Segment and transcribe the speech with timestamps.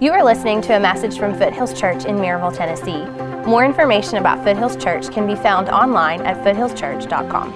[0.00, 3.04] You are listening to a message from Foothills Church in Maryville, Tennessee.
[3.48, 7.52] More information about Foothills Church can be found online at foothillschurch.com.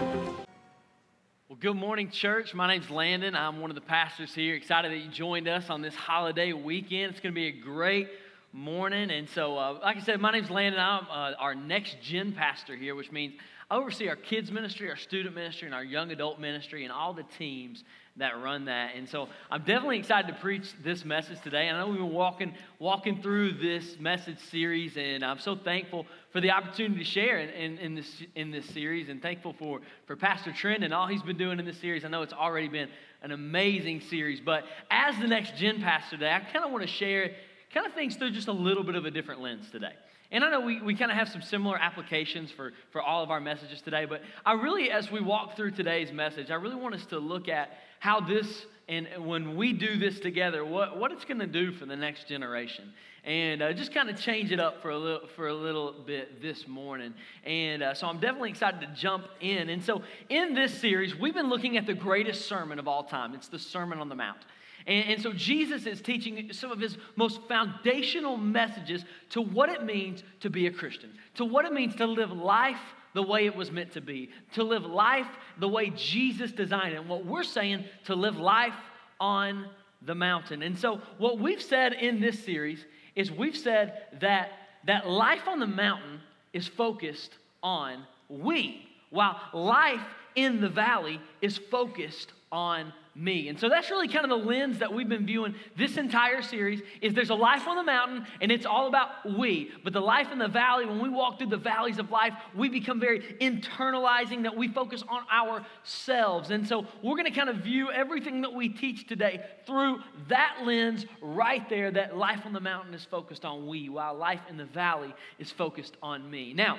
[1.49, 2.55] Well, good morning, church.
[2.55, 3.35] My name's Landon.
[3.35, 4.55] I'm one of the pastors here.
[4.55, 7.11] Excited that you joined us on this holiday weekend.
[7.11, 8.09] It's going to be a great
[8.53, 9.11] morning.
[9.11, 10.81] And so, uh, like I said, my name's Landon.
[10.81, 13.35] I'm uh, our next gen pastor here, which means
[13.71, 17.13] I oversee our kids ministry, our student ministry, and our young adult ministry, and all
[17.13, 17.83] the teams
[18.19, 18.95] that run that.
[18.95, 21.69] And so I'm definitely excited to preach this message today.
[21.69, 26.07] And I know we've been walking, walking through this message series, and I'm so thankful
[26.31, 29.81] for the opportunity to share in, in, in, this, in this series and thankful for,
[30.07, 32.05] for Pastor Trent and all he's been doing in this series.
[32.05, 32.89] I know it's already been
[33.23, 36.91] an amazing series, but as the next gen pastor today, I kind of want to
[36.91, 37.33] share
[37.73, 39.93] kind of things through just a little bit of a different lens today.
[40.31, 43.31] And I know we, we kind of have some similar applications for, for all of
[43.31, 46.95] our messages today, but I really, as we walk through today's message, I really want
[46.95, 51.25] us to look at how this, and when we do this together, what, what it's
[51.25, 52.93] going to do for the next generation.
[53.25, 56.41] And uh, just kind of change it up for a little, for a little bit
[56.41, 57.13] this morning.
[57.45, 59.69] And uh, so I'm definitely excited to jump in.
[59.69, 63.35] And so in this series, we've been looking at the greatest sermon of all time.
[63.35, 64.39] It's the Sermon on the Mount.
[64.87, 69.85] And, and, so Jesus is teaching some of his most foundational messages to what it
[69.85, 72.81] means to be a Christian, to what it means to live life
[73.13, 75.27] the way it was meant to be, to live life
[75.59, 76.99] the way Jesus designed it.
[76.99, 78.75] And what we're saying, to live life
[79.19, 79.67] on
[80.03, 80.63] the mountain.
[80.63, 84.53] And so, what we've said in this series is we've said that,
[84.85, 86.21] that life on the mountain
[86.53, 90.03] is focused on we, while life
[90.35, 93.49] in the valley is focused on me.
[93.49, 96.83] And so that's really kind of the lens that we've been viewing this entire series
[97.01, 99.71] is there's a life on the mountain and it's all about we.
[99.83, 102.69] But the life in the valley, when we walk through the valleys of life, we
[102.69, 106.51] become very internalizing that we focus on ourselves.
[106.51, 110.59] And so we're going to kind of view everything that we teach today through that
[110.65, 114.57] lens right there that life on the mountain is focused on we while life in
[114.57, 116.53] the valley is focused on me.
[116.53, 116.79] Now,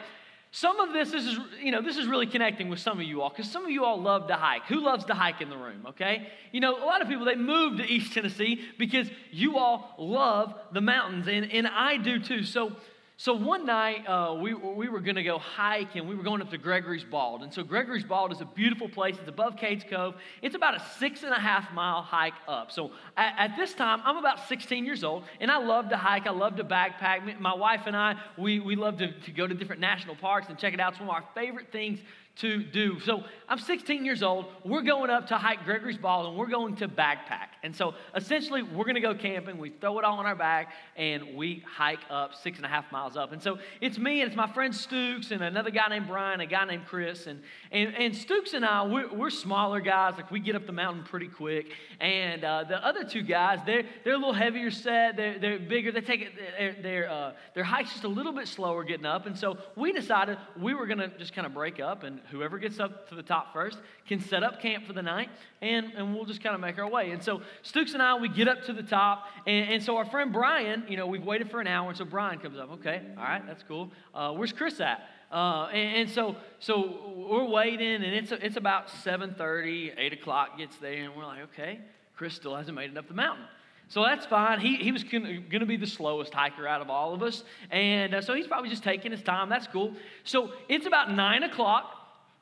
[0.52, 3.22] some of this, this is, you know, this is really connecting with some of you
[3.22, 4.66] all because some of you all love to hike.
[4.68, 6.30] Who loves to hike in the room, okay?
[6.52, 10.54] You know, a lot of people, they move to East Tennessee because you all love
[10.72, 12.44] the mountains, and, and I do too.
[12.44, 12.76] So,
[13.20, 16.40] so one night, uh, we, we were going to go hike, and we were going
[16.40, 17.42] up to Gregory's Bald.
[17.42, 19.16] And so Gregory's Bald is a beautiful place.
[19.18, 20.14] It's above Cades Cove.
[20.44, 22.72] It's about a six and a half mile hike up.
[22.72, 26.28] So at, at, this time, I'm about 16 years old, and I love to hike.
[26.28, 27.40] I love to backpack.
[27.40, 30.58] My wife and I, we, we love to, to go to different national parks and
[30.60, 30.94] check it out.
[30.94, 32.00] It's one of our favorite things
[32.38, 33.00] to do.
[33.00, 34.46] So I'm 16 years old.
[34.64, 37.57] We're going up to hike Gregory's Bald and we're going to backpack.
[37.68, 39.58] And so essentially, we're going to go camping.
[39.58, 42.90] We throw it all on our back and we hike up six and a half
[42.94, 43.34] miles up.
[43.34, 46.46] And so it's me and it's my friend Stooks and another guy named Brian, a
[46.46, 47.28] guy named Chris.
[47.28, 47.42] And,
[47.74, 50.14] and, and Stooks and I, we're, we're smaller guys.
[50.16, 51.74] Like we get up the mountain pretty quick.
[52.00, 55.18] And uh, the other two guys, they're, they're a little heavier set.
[55.18, 55.92] They're, they're bigger.
[55.92, 59.26] They take it, their, their, uh, their hike's just a little bit slower getting up.
[59.26, 62.60] And so we decided we were going to just kind of break up and whoever
[62.60, 65.30] gets up to the top first can set up camp for the night,
[65.62, 67.12] and, and we'll just kind of make our way.
[67.12, 70.06] And so Stooks and I, we get up to the top, and, and so our
[70.06, 72.72] friend Brian, you know, we've waited for an hour, and so Brian comes up.
[72.74, 73.92] Okay, all right, that's cool.
[74.14, 75.02] Uh, where's Chris at?
[75.32, 80.78] Uh, and, and, so, so we're waiting, and it's, it's about 7.30, 8 o'clock gets
[80.78, 81.80] there, and we're like, okay,
[82.16, 83.46] Chris still hasn't made it up the mountain.
[83.90, 84.60] So that's fine.
[84.60, 87.44] He, he was going to be the slowest hiker out of all of us.
[87.72, 89.48] And uh, so he's probably just taking his time.
[89.48, 89.94] That's cool.
[90.26, 91.94] So it's about 9 o'clock.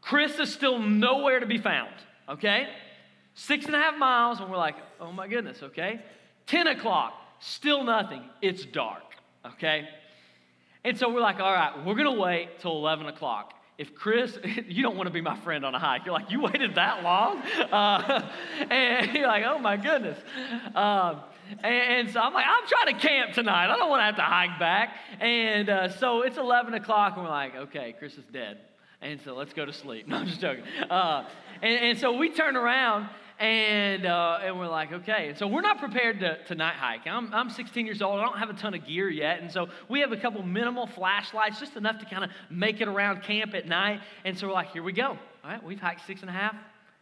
[0.02, 1.94] Chris is still nowhere to be found,
[2.30, 2.68] okay?
[3.36, 6.00] Six and a half miles, and we're like, oh my goodness, okay?
[6.48, 8.24] 10 o'clock, still nothing.
[8.42, 9.04] It's dark,
[9.46, 9.88] okay?
[10.86, 13.54] And so we're like, all right, we're gonna wait till 11 o'clock.
[13.78, 14.38] If Chris,
[14.68, 16.06] you don't want to be my friend on a hike.
[16.06, 17.40] You're like, you waited that long?
[17.40, 18.32] Uh,
[18.70, 20.18] and you're like, oh my goodness.
[20.74, 21.22] Um,
[21.62, 23.72] and, and, so I'm like, I'm trying to camp tonight.
[23.72, 24.96] I don't want to have to hike back.
[25.20, 28.60] And uh, so it's 11 o'clock, and we're like, okay, Chris is dead.
[29.02, 30.08] And so let's go to sleep.
[30.08, 30.64] No, I'm just joking.
[30.90, 31.28] Uh,
[31.62, 33.10] and, and, so we turn around
[33.40, 35.30] and, uh, and we're like, okay.
[35.30, 37.06] And so we're not prepared to, to night hike.
[37.06, 38.20] I'm, I'm 16 years old.
[38.20, 39.42] I don't have a ton of gear yet.
[39.42, 42.88] And so we have a couple minimal flashlights, just enough to kind of make it
[42.88, 44.02] around camp at night.
[44.24, 45.18] And so we're like, here we go.
[45.44, 46.56] All right, we've hiked six and a half.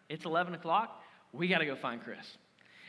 [0.10, 1.02] It's 11 o'clock.
[1.32, 2.26] We got to go find Chris.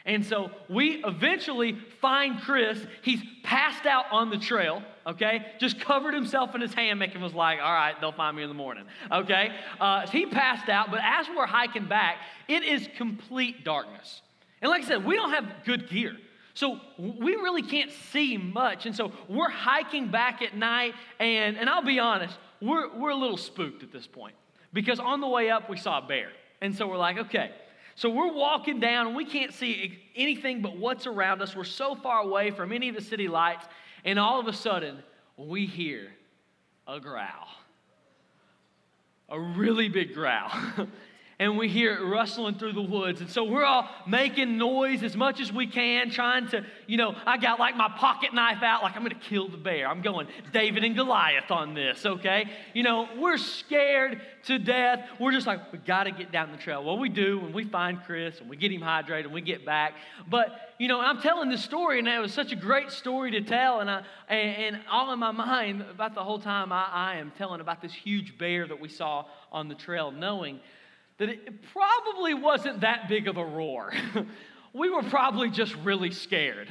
[0.07, 2.79] And so we eventually find Chris.
[3.03, 5.47] He's passed out on the trail, okay?
[5.59, 8.51] Just covered himself in his hammock and was like, all right, they'll find me in
[8.51, 9.55] the morning, okay?
[9.81, 12.19] Uh, he passed out, but as we're hiking back,
[12.49, 14.21] it is complete darkness.
[14.61, 16.17] And like I said, we don't have good gear.
[16.53, 18.87] So we really can't see much.
[18.87, 23.17] And so we're hiking back at night, and, and I'll be honest, we're, we're a
[23.17, 24.35] little spooked at this point
[24.73, 26.31] because on the way up, we saw a bear.
[26.61, 27.51] And so we're like, okay,
[27.97, 31.55] So we're walking down and we can't see anything but what's around us.
[31.55, 33.67] We're so far away from any of the city lights,
[34.05, 35.03] and all of a sudden,
[35.37, 36.11] we hear
[36.87, 37.49] a growl.
[39.29, 40.51] A really big growl.
[41.39, 43.21] and we hear it rustling through the woods.
[43.21, 47.15] And so we're all making noise as much as we can, trying to, you know,
[47.27, 49.89] I got like my pocket knife out, like I'm gonna kill the bear.
[49.89, 52.49] I'm going David and Goliath on this, okay?
[52.73, 55.09] You know, we're scared to death.
[55.19, 56.85] We're just like, we gotta get down the trail.
[56.85, 59.65] Well, we do when we find Chris and we get him hydrated and we get
[59.65, 59.95] back.
[60.29, 63.41] But, you know, I'm telling this story and it was such a great story to
[63.41, 63.81] tell.
[63.81, 67.33] And, I, and, and all in my mind, about the whole time, I, I am
[67.37, 70.61] telling about this huge bear that we saw on the trail, knowing
[71.19, 73.93] that it probably wasn't that big of a roar.
[74.73, 76.69] we were probably just really scared.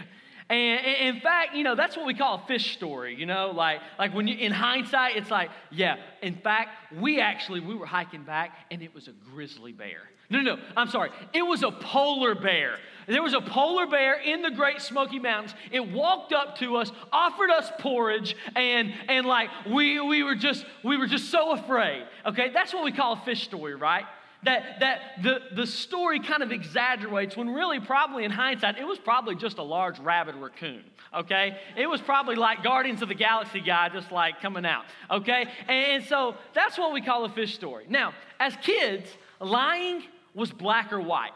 [0.49, 3.79] And in fact, you know, that's what we call a fish story, you know, like,
[3.97, 8.23] like when you, in hindsight, it's like, yeah, in fact, we actually, we were hiking
[8.23, 10.01] back and it was a grizzly bear.
[10.29, 11.11] No, no, no, I'm sorry.
[11.33, 12.77] It was a polar bear.
[13.07, 15.53] There was a polar bear in the Great Smoky Mountains.
[15.71, 20.65] It walked up to us, offered us porridge, and, and like, we, we were just,
[20.83, 22.05] we were just so afraid.
[22.25, 24.05] Okay, that's what we call a fish story, right?
[24.43, 28.99] That, that the, the story kind of exaggerates when really, probably in hindsight, it was
[28.99, 31.57] probably just a large rabid raccoon, okay?
[31.77, 35.47] It was probably like Guardians of the Galaxy guy just like coming out, okay?
[35.67, 37.85] And so that's what we call a fish story.
[37.89, 39.09] Now, as kids,
[39.39, 40.03] lying
[40.33, 41.31] was black or white.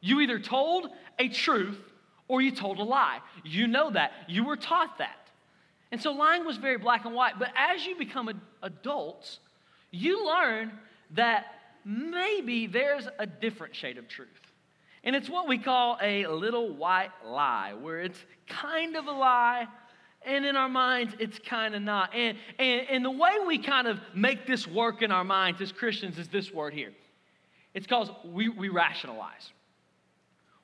[0.00, 1.78] You either told a truth
[2.28, 3.20] or you told a lie.
[3.44, 4.12] You know that.
[4.28, 5.28] You were taught that.
[5.92, 7.38] And so lying was very black and white.
[7.38, 9.40] But as you become adults,
[9.90, 10.72] you learn
[11.12, 11.46] that
[11.84, 14.28] maybe there's a different shade of truth.
[15.02, 18.18] And it's what we call a little white lie, where it's
[18.48, 19.66] kind of a lie,
[20.22, 22.14] and in our minds, it's kind of not.
[22.14, 25.72] And, and, and the way we kind of make this work in our minds as
[25.72, 26.92] Christians is this word here
[27.72, 29.52] it's called we, we rationalize.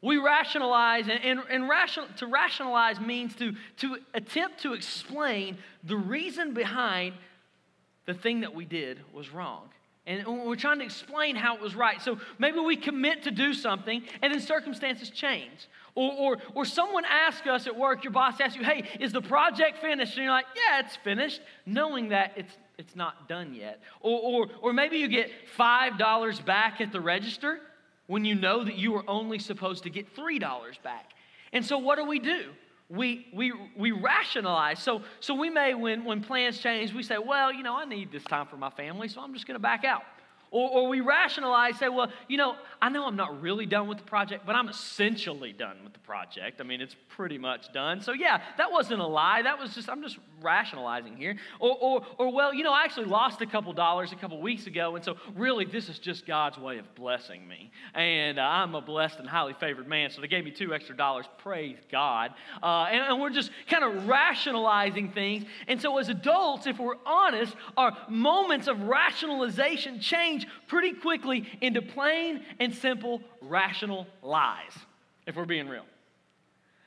[0.02, 5.96] We rationalize, and, and, and ration, to rationalize means to, to attempt to explain the
[5.96, 7.14] reason behind
[8.04, 9.68] the thing that we did was wrong.
[10.06, 12.00] And we're trying to explain how it was right.
[12.00, 15.68] So maybe we commit to do something and then circumstances change.
[15.96, 19.22] Or, or, or someone asks us at work, your boss asks you, hey, is the
[19.22, 20.14] project finished?
[20.16, 23.80] And you're like, yeah, it's finished, knowing that it's, it's not done yet.
[24.00, 27.58] Or, or, or maybe you get $5 back at the register
[28.06, 30.40] when you know that you were only supposed to get $3
[30.82, 31.10] back.
[31.52, 32.50] And so what do we do?
[32.88, 34.80] We, we, we rationalize.
[34.80, 38.12] So, so we may, when, when plans change, we say, well, you know, I need
[38.12, 40.02] this time for my family, so I'm just going to back out.
[40.52, 43.98] Or, or we rationalize, say, well, you know, I know I'm not really done with
[43.98, 46.60] the project, but I'm essentially done with the project.
[46.60, 48.00] I mean, it's pretty much done.
[48.00, 49.42] So, yeah, that wasn't a lie.
[49.42, 51.36] That was just, I'm just rationalizing here.
[51.60, 54.66] Or, or, or well, you know, I actually lost a couple dollars a couple weeks
[54.66, 57.70] ago, and so really this is just God's way of blessing me.
[57.94, 60.96] And uh, I'm a blessed and highly favored man, so they gave me two extra
[60.96, 61.26] dollars.
[61.38, 62.32] Praise God.
[62.62, 65.44] Uh, and, and we're just kind of rationalizing things.
[65.68, 71.82] And so, as adults, if we're honest, our moments of rationalization change pretty quickly into
[71.82, 74.72] plain and simple rational lies,
[75.26, 75.84] if we're being real.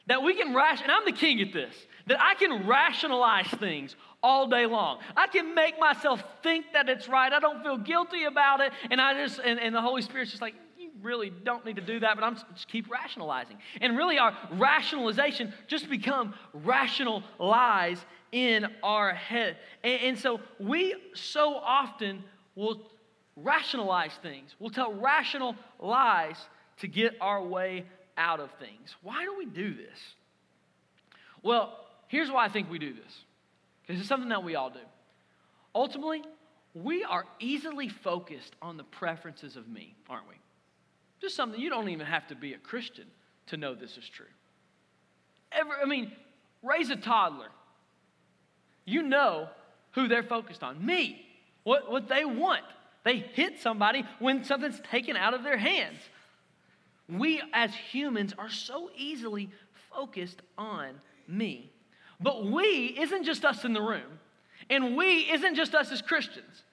[0.08, 1.76] That we can ration, and I'm the king at this,
[2.10, 4.98] that I can rationalize things all day long.
[5.16, 7.32] I can make myself think that it's right.
[7.32, 8.74] I don't feel guilty about it.
[8.90, 11.84] And I just, and, and the Holy Spirit's just like, you really don't need to
[11.84, 13.58] do that, but I'm just keep rationalizing.
[13.80, 19.58] And really our rationalization just become rational lies in our head.
[19.84, 22.24] And, and so we so often
[22.56, 22.82] will
[23.36, 24.56] rationalize things.
[24.58, 26.38] We'll tell rational lies
[26.80, 27.86] to get our way
[28.18, 28.96] out of things.
[29.04, 30.00] Why do we do this?
[31.44, 33.24] Well, here's why I think we do this
[33.82, 34.80] because it's something that we all do.
[35.74, 36.22] Ultimately,
[36.74, 40.36] we are easily focused on the preferences of me, aren't we?
[41.22, 43.06] Just something you don't even have to be a Christian
[43.48, 44.26] to know this is true.
[45.52, 46.12] Ever, I mean,
[46.62, 47.50] raise a toddler.
[48.86, 49.50] You know
[49.92, 50.86] who they're focused on.
[50.86, 51.26] Me.
[51.64, 52.64] What, what they want.
[53.04, 56.00] They hit somebody when something's taken out of their hands.
[57.08, 59.50] We as humans are so easily
[59.92, 61.72] focused on me.
[62.20, 64.20] But we isn't just us in the room,
[64.70, 66.64] and we isn't just us as Christians.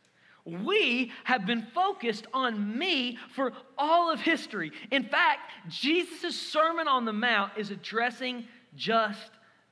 [0.45, 4.71] We have been focused on me for all of history.
[4.93, 8.45] In fact, Jesus' Sermon on the Mount is addressing
[8.77, 9.31] just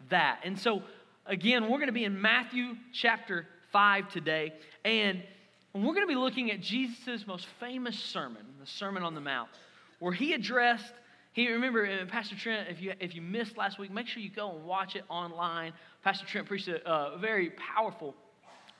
[0.08, 0.40] that.
[0.42, 0.82] And so,
[1.26, 4.52] again, we're going to be in Matthew chapter 5 today.
[4.84, 5.22] And
[5.74, 9.50] we're going to be looking at Jesus' most famous sermon, the Sermon on the Mount,
[10.00, 10.92] where he addressed,
[11.34, 14.30] he remember, uh, Pastor Trent, if you, if you missed last week, make sure you
[14.30, 15.72] go and watch it online.
[16.04, 18.14] Pastor Trent preached a, very powerful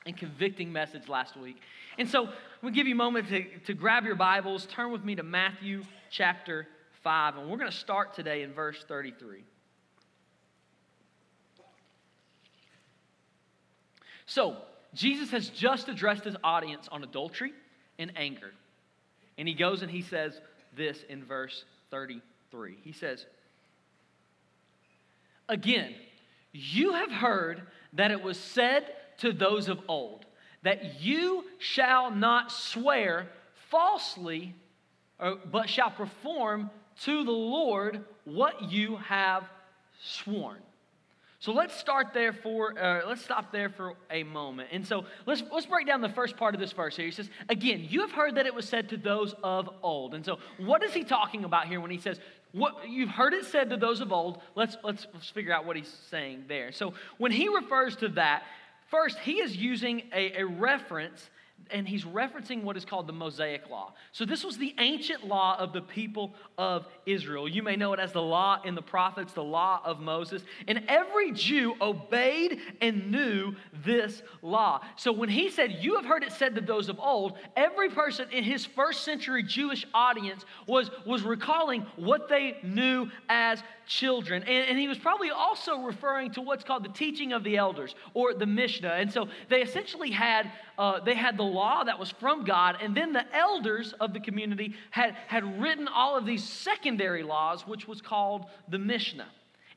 [0.05, 1.57] and convicting message last week.
[1.97, 2.29] And so
[2.61, 5.83] we'll give you a moment to, to grab your Bibles, turn with me to Matthew
[6.09, 6.65] chapter
[7.03, 9.43] 5, and we're going to start today in verse 33.
[14.27, 14.55] So,
[14.93, 17.51] Jesus has just addressed his audience on adultery
[17.99, 18.53] and anger.
[19.37, 20.39] And he goes and he says
[20.73, 22.21] this in verse 33.
[22.83, 23.25] He says,
[25.47, 25.93] Again,
[26.51, 27.61] you have heard
[27.93, 28.85] that it was said
[29.19, 30.25] to those of old,
[30.63, 33.27] that you shall not swear
[33.69, 34.55] falsely,
[35.19, 36.69] or, but shall perform
[37.01, 39.43] to the Lord what you have
[40.01, 40.57] sworn.
[41.39, 44.69] So let's start there for uh, let's stop there for a moment.
[44.71, 47.05] And so let's let's break down the first part of this verse here.
[47.05, 50.25] He says, "Again, you have heard that it was said to those of old." And
[50.25, 52.19] so, what is he talking about here when he says,
[52.55, 54.41] "What you've heard it said to those of old"?
[54.55, 56.71] Let's let's, let's figure out what he's saying there.
[56.71, 58.43] So when he refers to that,
[58.87, 61.29] first he is using a, a reference
[61.71, 63.93] and he's referencing what is called the Mosaic Law.
[64.11, 67.47] So, this was the ancient law of the people of Israel.
[67.47, 70.43] You may know it as the law in the prophets, the law of Moses.
[70.67, 74.81] And every Jew obeyed and knew this law.
[74.95, 78.27] So, when he said, You have heard it said to those of old, every person
[78.31, 84.43] in his first century Jewish audience was, was recalling what they knew as children.
[84.43, 87.95] And, and he was probably also referring to what's called the teaching of the elders
[88.13, 88.89] or the Mishnah.
[88.89, 92.95] And so, they essentially had, uh, they had the law that was from God, and
[92.95, 97.87] then the elders of the community had, had written all of these secondary laws, which
[97.87, 99.27] was called the Mishnah.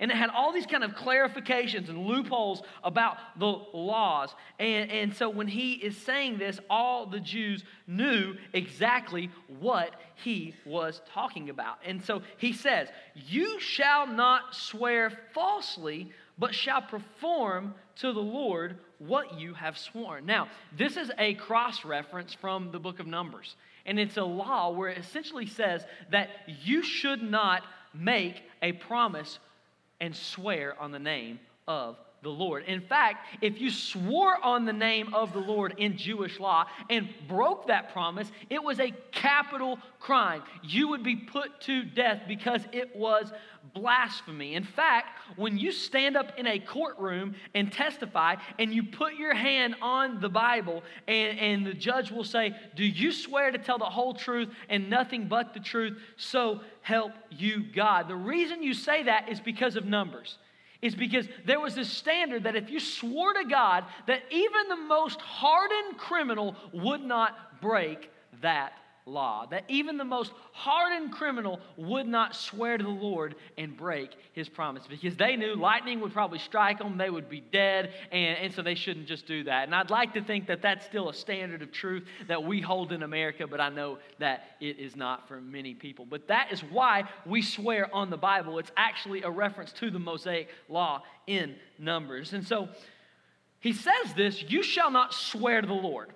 [0.01, 4.35] And it had all these kind of clarifications and loopholes about the laws.
[4.61, 10.55] And, and so when he is saying this, all the Jews knew exactly what he
[10.65, 11.79] was talking about.
[11.85, 18.79] And so he says, You shall not swear falsely, but shall perform to the Lord
[18.99, 20.27] what you have sworn.
[20.27, 23.57] Now, this is a cross reference from the book of Numbers.
[23.85, 26.31] And it's a law where it essentially says that
[26.63, 27.63] you should not
[27.95, 29.39] make a promise
[30.01, 32.65] and swear on the name of the Lord.
[32.65, 37.09] In fact, if you swore on the name of the Lord in Jewish law and
[37.29, 40.43] broke that promise, it was a capital crime.
[40.63, 43.33] You would be put to death because it was
[43.75, 44.55] blasphemy.
[44.55, 49.35] In fact, when you stand up in a courtroom and testify and you put your
[49.35, 53.79] hand on the Bible and, and the judge will say, Do you swear to tell
[53.79, 55.99] the whole truth and nothing but the truth?
[56.17, 58.09] So help you God.
[58.09, 60.39] The reason you say that is because of numbers
[60.81, 64.77] is because there was this standard that if you swore to God, that even the
[64.77, 68.73] most hardened criminal would not break that
[69.09, 69.47] law.
[69.51, 74.49] That even the most hardened criminal would not swear to the Lord and break his
[74.49, 78.55] promise because they knew lightning would probably strike them, they would be dead, and, and
[78.55, 79.65] so they shouldn't just do that.
[79.65, 82.93] And I'd like to think that that's still a standard of truth that we hold
[82.93, 86.05] in America, but I know that it is not for many people.
[86.05, 88.59] But that is why we swear on the Bible.
[88.59, 92.33] It's actually a reference to the Mosaic law in Numbers.
[92.33, 92.69] And so
[93.61, 96.13] he says this you shall not swear to the Lord.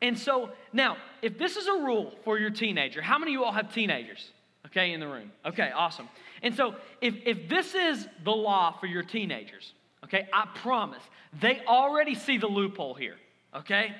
[0.00, 3.44] And so now, if this is a rule for your teenager, how many of you
[3.44, 4.30] all have teenagers?
[4.66, 5.30] Okay, in the room.
[5.46, 6.08] Okay, awesome.
[6.42, 9.72] And so if, if this is the law for your teenagers,
[10.04, 11.02] okay, I promise
[11.40, 13.16] they already see the loophole here,
[13.54, 13.94] okay?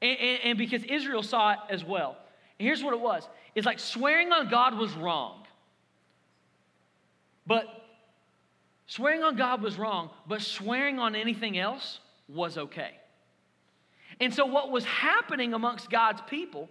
[0.00, 2.16] And, and, and because Israel saw it as well.
[2.58, 5.46] And here's what it was it's like swearing on God was wrong.
[7.46, 7.66] But
[8.86, 12.92] swearing on God was wrong, but swearing on anything else was okay.
[14.22, 16.68] And so, what was happening amongst God's people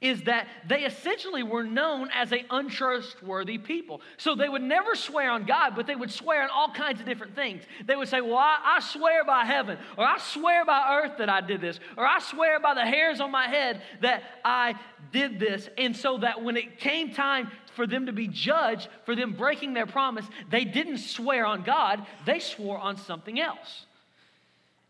[0.00, 4.00] is that they essentially were known as an untrustworthy people.
[4.18, 7.06] So they would never swear on God, but they would swear on all kinds of
[7.06, 7.62] different things.
[7.86, 11.28] They would say, Well, I, I, swear by heaven, or I swear by earth that
[11.28, 14.76] I did this, or I swear by the hairs on my head that I
[15.12, 15.68] did this.
[15.76, 19.74] And so that when it came time for them to be judged for them breaking
[19.74, 23.86] their promise, they didn't swear on God, they swore on something else.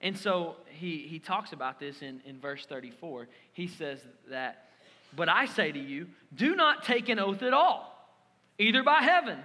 [0.03, 3.29] And so he, he talks about this in, in verse 34.
[3.53, 4.67] He says that,
[5.15, 7.89] But I say to you, do not take an oath at all,
[8.59, 9.39] either by heaven,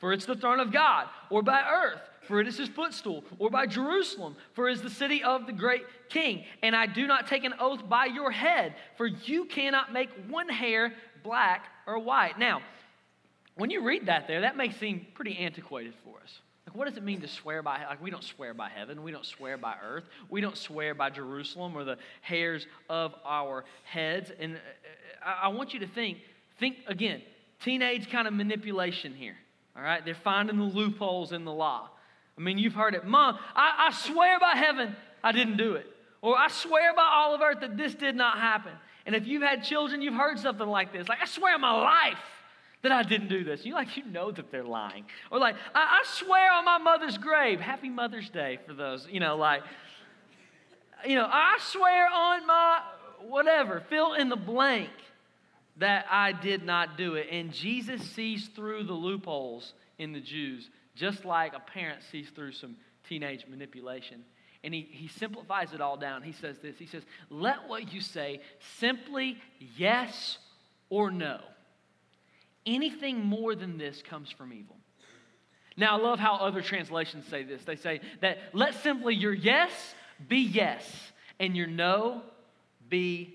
[0.00, 3.48] for it's the throne of God, or by earth, for it is his footstool, or
[3.48, 6.44] by Jerusalem, for it is the city of the great king.
[6.64, 10.48] And I do not take an oath by your head, for you cannot make one
[10.48, 10.92] hair
[11.22, 12.40] black or white.
[12.40, 12.60] Now,
[13.54, 16.40] when you read that there, that may seem pretty antiquated for us.
[16.66, 17.84] Like, what does it mean to swear by?
[17.88, 19.02] Like, we don't swear by heaven.
[19.02, 20.04] We don't swear by earth.
[20.28, 24.32] We don't swear by Jerusalem or the hairs of our heads.
[24.38, 26.18] And uh, I want you to think,
[26.58, 27.22] think again,
[27.62, 29.36] teenage kind of manipulation here.
[29.76, 31.90] All right, they're finding the loopholes in the law.
[32.36, 33.38] I mean, you've heard it, Mom.
[33.54, 35.86] I, I swear by heaven, I didn't do it,
[36.22, 38.72] or I swear by all of earth that this did not happen.
[39.04, 41.08] And if you've had children, you've heard something like this.
[41.08, 42.18] Like, I swear on my life
[42.88, 43.64] that I didn't do this.
[43.64, 45.04] You like, you know that they're lying.
[45.32, 47.58] Or like, I, I swear on my mother's grave.
[47.58, 49.62] Happy Mother's Day for those, you know, like,
[51.04, 52.80] you know, I swear on my
[53.28, 54.90] whatever, fill in the blank
[55.78, 57.26] that I did not do it.
[57.30, 62.52] And Jesus sees through the loopholes in the Jews, just like a parent sees through
[62.52, 62.76] some
[63.08, 64.24] teenage manipulation.
[64.62, 66.22] And he, he simplifies it all down.
[66.22, 68.40] He says this He says, Let what you say
[68.78, 69.38] simply
[69.76, 70.38] yes
[70.88, 71.40] or no.
[72.66, 74.76] Anything more than this comes from evil.
[75.76, 77.62] Now, I love how other translations say this.
[77.64, 79.70] They say that let simply your yes
[80.28, 82.22] be yes, and your no
[82.88, 83.34] be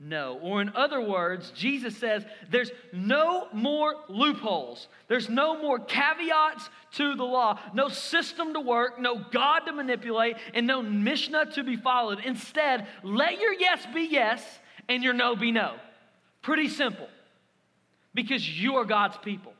[0.00, 0.38] no.
[0.42, 7.14] Or, in other words, Jesus says there's no more loopholes, there's no more caveats to
[7.14, 11.76] the law, no system to work, no God to manipulate, and no Mishnah to be
[11.76, 12.20] followed.
[12.24, 14.42] Instead, let your yes be yes
[14.88, 15.74] and your no be no.
[16.42, 17.08] Pretty simple.
[18.16, 19.52] Because you are God's people.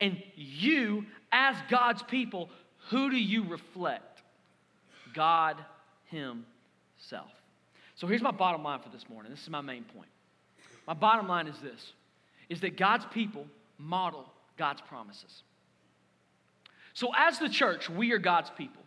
[0.00, 2.48] And you, as God's people,
[2.88, 4.22] who do you reflect?
[5.12, 5.56] God
[6.04, 7.32] Himself.
[7.96, 9.32] So here's my bottom line for this morning.
[9.32, 10.08] This is my main point.
[10.86, 11.92] My bottom line is this
[12.48, 13.44] is that God's people
[13.76, 14.24] model
[14.56, 15.42] God's promises.
[16.94, 18.82] So as the church, we are God's people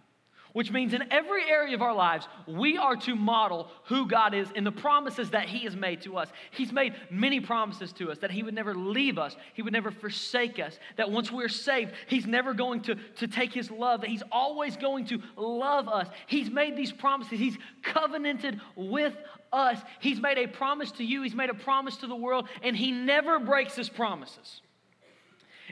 [0.53, 4.49] which means in every area of our lives, we are to model who God is
[4.51, 6.29] in the promises that He has made to us.
[6.51, 9.91] He's made many promises to us that He would never leave us, He would never
[9.91, 14.09] forsake us, that once we're saved, He's never going to, to take His love, that
[14.09, 16.07] He's always going to love us.
[16.27, 19.15] He's made these promises, He's covenanted with
[19.51, 19.79] us.
[19.99, 22.91] He's made a promise to you, He's made a promise to the world, and He
[22.91, 24.61] never breaks His promises.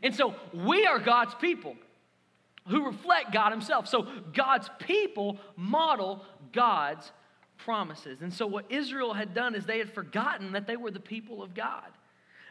[0.04, 1.76] And so we are God's people
[2.68, 3.88] who reflect God Himself.
[3.88, 7.12] So God's people model God's
[7.58, 8.22] promises.
[8.22, 11.42] And so what Israel had done is they had forgotten that they were the people
[11.42, 11.84] of God.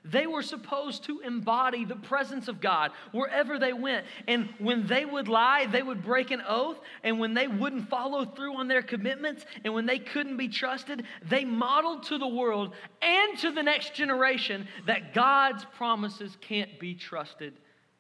[0.05, 4.07] They were supposed to embody the presence of God wherever they went.
[4.29, 6.79] And when they would lie, they would break an oath.
[7.03, 11.05] And when they wouldn't follow through on their commitments, and when they couldn't be trusted,
[11.29, 16.95] they modeled to the world and to the next generation that God's promises can't be
[16.95, 17.55] trusted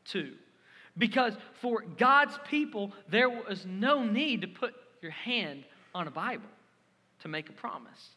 [0.06, 0.32] to.
[0.98, 6.48] Because for God's people, there was no need to put your hand on a Bible
[7.20, 8.10] to make a promise.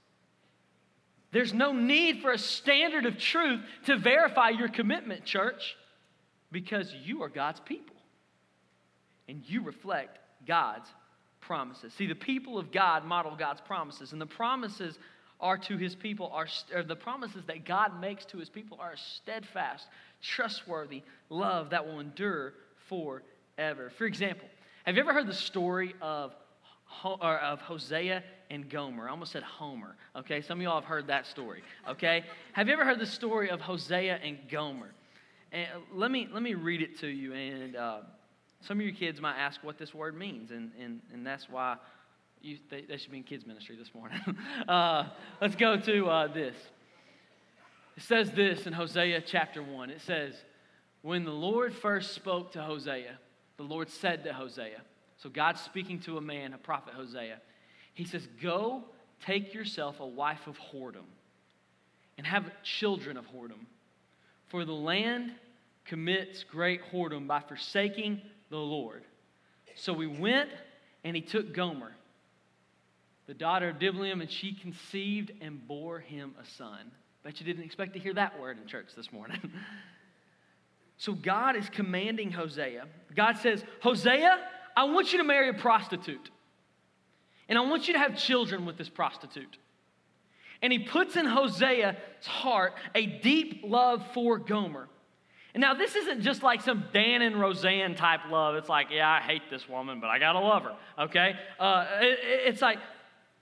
[1.32, 5.76] There's no need for a standard of truth to verify your commitment, church,
[6.52, 7.96] because you are God's people
[9.28, 10.89] and you reflect God's
[11.42, 11.94] promises.
[11.94, 14.98] See, the people of God model God's promises, and the promises
[15.39, 16.48] are to his people are,
[16.84, 19.88] the promises that God makes to his people are steadfast,
[20.22, 22.54] trustworthy love that will endure
[22.89, 23.91] forever.
[23.97, 24.47] For example,
[24.86, 26.34] have you ever heard the story of,
[27.04, 29.08] of Hosea and Gomer?
[29.08, 30.41] I almost said Homer, okay?
[30.41, 32.23] Some of y'all have heard that story, okay?
[32.54, 34.93] have you ever heard the story of Hosea and Gomer?
[35.52, 37.99] And let me, let me read it to you, and uh,
[38.62, 41.78] some of your kids might ask what this word means, and, and, and that's why
[42.41, 44.19] you, they, they should be in kids' ministry this morning.
[44.67, 45.06] uh,
[45.41, 46.56] let's go to uh, this.
[47.97, 49.89] It says this in Hosea chapter 1.
[49.89, 50.34] It says,
[51.02, 53.18] when the Lord first spoke to Hosea,
[53.58, 54.82] the Lord said to Hosea,
[55.18, 57.40] so God's speaking to a man, a prophet Hosea,
[57.94, 58.84] he says, Go
[59.26, 61.06] take yourself a wife of whoredom
[62.18, 63.66] and have children of whoredom.
[64.48, 65.34] For the land
[65.86, 69.04] commits great whoredom by forsaking the Lord.
[69.76, 70.50] So we went
[71.04, 71.92] and he took Gomer,
[73.28, 76.92] the daughter of Diblaim, and she conceived and bore him a son.
[77.24, 79.40] Bet you didn't expect to hear that word in church this morning.
[81.00, 82.86] So God is commanding Hosea.
[83.16, 84.38] God says, Hosea,
[84.76, 86.30] I want you to marry a prostitute.
[87.48, 89.58] And I want you to have children with this prostitute.
[90.62, 94.90] And he puts in Hosea's heart a deep love for Gomer.
[95.54, 98.56] And now, this isn't just like some Dan and Roseanne type love.
[98.56, 101.34] It's like, yeah, I hate this woman, but I gotta love her, okay?
[101.60, 102.78] Uh, it, it's like,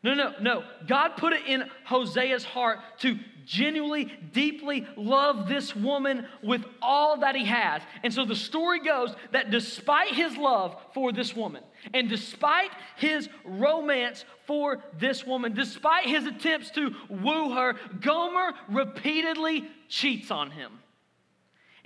[0.04, 0.63] no, no, no.
[0.88, 7.36] God put it in Hosea's heart to genuinely, deeply love this woman with all that
[7.36, 7.81] he has.
[8.03, 13.29] And so the story goes that despite his love for this woman, and despite his
[13.45, 20.71] romance for this woman, despite his attempts to woo her, Gomer repeatedly cheats on him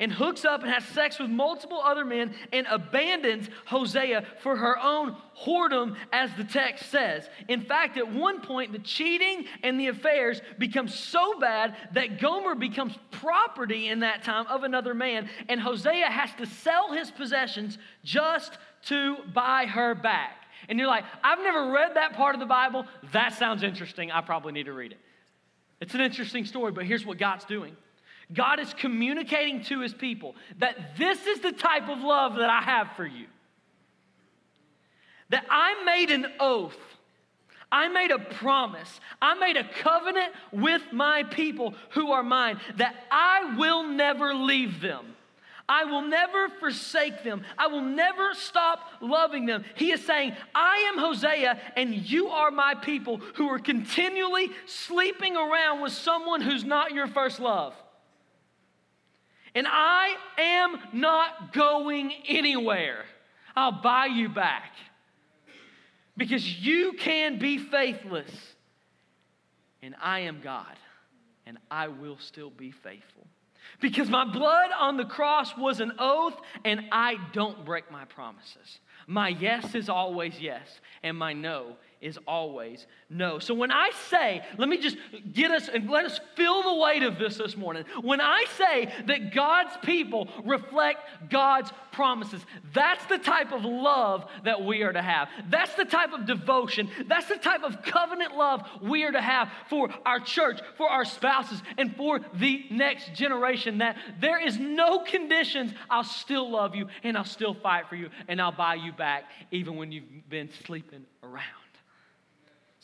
[0.02, 4.78] and hooks up and has sex with multiple other men and abandons Hosea for her
[4.80, 7.30] own whoredom, as the text says.
[7.48, 12.56] In fact, at one point, the cheating and the affairs become so bad that Gomer
[12.56, 17.78] becomes property in that time of another man, and Hosea has to sell his possessions
[18.04, 20.38] just to buy her back.
[20.68, 22.86] And you're like, I've never read that part of the Bible.
[23.12, 24.12] That sounds interesting.
[24.12, 25.00] I probably need to read it.
[25.80, 27.76] It's an interesting story, but here's what God's doing
[28.34, 32.62] God is communicating to his people that this is the type of love that I
[32.62, 33.28] have for you.
[35.30, 36.78] That I made an oath,
[37.72, 42.96] I made a promise, I made a covenant with my people who are mine that
[43.10, 45.06] I will never leave them.
[45.70, 47.46] I will never forsake them.
[47.58, 49.64] I will never stop loving them.
[49.76, 55.38] He is saying, I am Hosea, and you are my people who are continually sleeping
[55.38, 57.74] around with someone who's not your first love.
[59.54, 63.04] And I am not going anywhere.
[63.56, 64.72] I'll buy you back.
[66.18, 68.30] Because you can be faithless,
[69.82, 70.76] and I am God,
[71.46, 73.26] and I will still be faithful.
[73.80, 76.36] Because my blood on the cross was an oath,
[76.66, 78.80] and I don't break my promises.
[79.08, 80.68] My yes is always yes,
[81.02, 83.40] and my no is always no.
[83.40, 84.98] So when I say, let me just
[85.32, 87.86] get us and let us feel the weight of this this morning.
[88.02, 92.42] When I say that God's people reflect God's promises,
[92.74, 95.30] that's the type of love that we are to have.
[95.50, 96.90] That's the type of devotion.
[97.08, 101.06] That's the type of covenant love we are to have for our church, for our
[101.06, 103.78] spouses, and for the next generation.
[103.78, 105.74] That there is no conditions.
[105.90, 109.26] I'll still love you and I'll still fight for you and I'll buy you back
[109.52, 111.61] even when you've been sleeping around.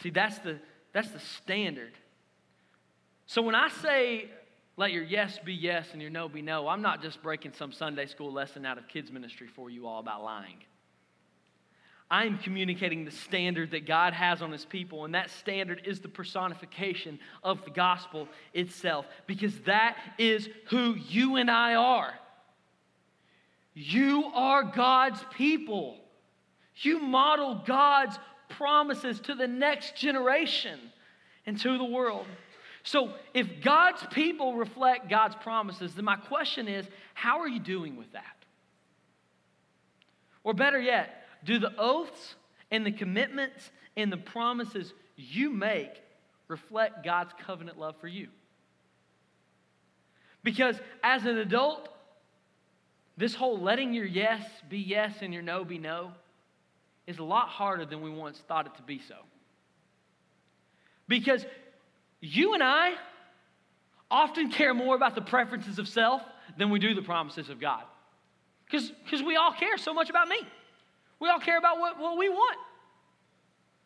[0.01, 0.59] See, that's the,
[0.93, 1.93] that's the standard.
[3.25, 4.29] So when I say,
[4.77, 7.71] let your yes be yes and your no be no, I'm not just breaking some
[7.71, 10.57] Sunday school lesson out of kids' ministry for you all about lying.
[12.09, 16.07] I'm communicating the standard that God has on his people, and that standard is the
[16.07, 22.13] personification of the gospel itself, because that is who you and I are.
[23.73, 25.97] You are God's people.
[26.77, 28.17] You model God's
[28.49, 30.79] promises to the next generation
[31.45, 32.25] and to the world.
[32.83, 37.97] So, if God's people reflect God's promises, then my question is how are you doing
[37.97, 38.23] with that?
[40.43, 42.35] Or better yet, do the oaths
[42.71, 46.01] and the commitments and the promises you make
[46.47, 48.29] reflect God's covenant love for you?
[50.43, 51.89] Because as an adult,
[53.17, 56.13] this whole letting your yes be yes and your no be no
[57.07, 59.15] is a lot harder than we once thought it to be so.
[61.07, 61.45] Because
[62.19, 62.93] you and I
[64.11, 66.21] often care more about the preferences of self
[66.57, 67.83] than we do the promises of God.
[68.69, 70.39] Because we all care so much about me.
[71.19, 72.57] We all care about what, what we want.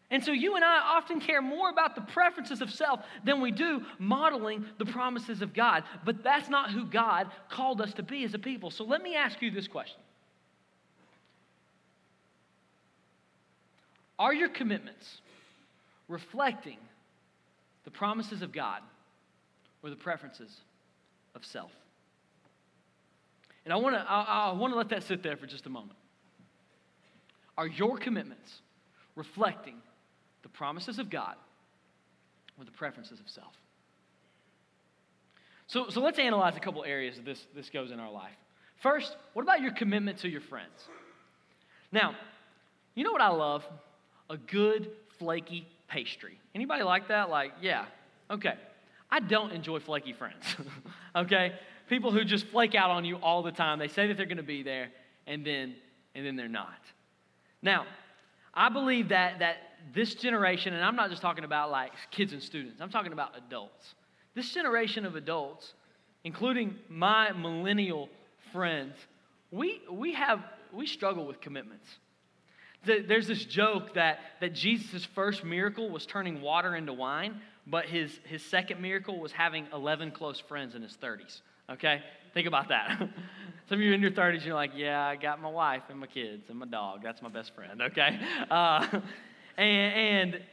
[0.10, 3.52] And so you and I often care more about the preferences of self than we
[3.52, 5.84] do modeling the promises of God.
[6.04, 8.72] But that's not who God called us to be as a people.
[8.72, 10.00] So let me ask you this question
[14.22, 15.20] Are your commitments
[16.08, 16.78] reflecting
[17.86, 18.82] the promises of God
[19.82, 20.58] or the preferences
[21.34, 21.72] of self?
[23.66, 25.72] And I want to I, I want to let that sit there for just a
[25.72, 25.98] moment.
[27.58, 28.62] Are your commitments
[29.16, 29.78] reflecting
[30.44, 31.34] the promises of God
[32.60, 33.54] or the preferences of self?
[35.66, 38.36] So, so let's analyze a couple areas that this, this goes in our life.
[38.84, 40.88] First, what about your commitment to your friends?
[41.92, 42.16] Now,
[42.94, 43.66] you know what I love?
[44.32, 44.90] A good
[45.20, 46.40] flaky pastry.
[46.56, 47.30] Anybody like that?
[47.30, 47.86] Like, yeah.
[48.32, 48.54] Okay.
[49.12, 50.56] I don't enjoy flaky friends.
[51.16, 51.54] okay?
[51.90, 53.78] People who just flake out on you all the time.
[53.78, 54.90] They say that they're going to be there
[55.28, 55.76] and then
[56.16, 56.80] and then they're not.
[57.62, 57.86] Now,
[58.54, 59.58] I believe that that
[59.94, 62.82] this generation and I'm not just talking about like kids and students.
[62.82, 63.96] I'm talking about adults.
[64.34, 65.74] This generation of adults,
[66.24, 68.08] including my millennial
[68.54, 68.96] friends,
[69.52, 70.40] we we have
[70.74, 71.88] we struggle with commitments.
[72.84, 78.20] There's this joke that, that Jesus' first miracle was turning water into wine, but his,
[78.26, 81.42] his second miracle was having 11 close friends in his 30s.
[81.70, 82.02] Okay?
[82.34, 82.98] Think about that.
[83.70, 86.08] Some of you in your 30s, you're like, yeah, I got my wife and my
[86.08, 87.02] kids and my dog.
[87.04, 88.20] That's my best friend, okay?
[88.50, 88.88] Uh,
[89.58, 90.44] and, and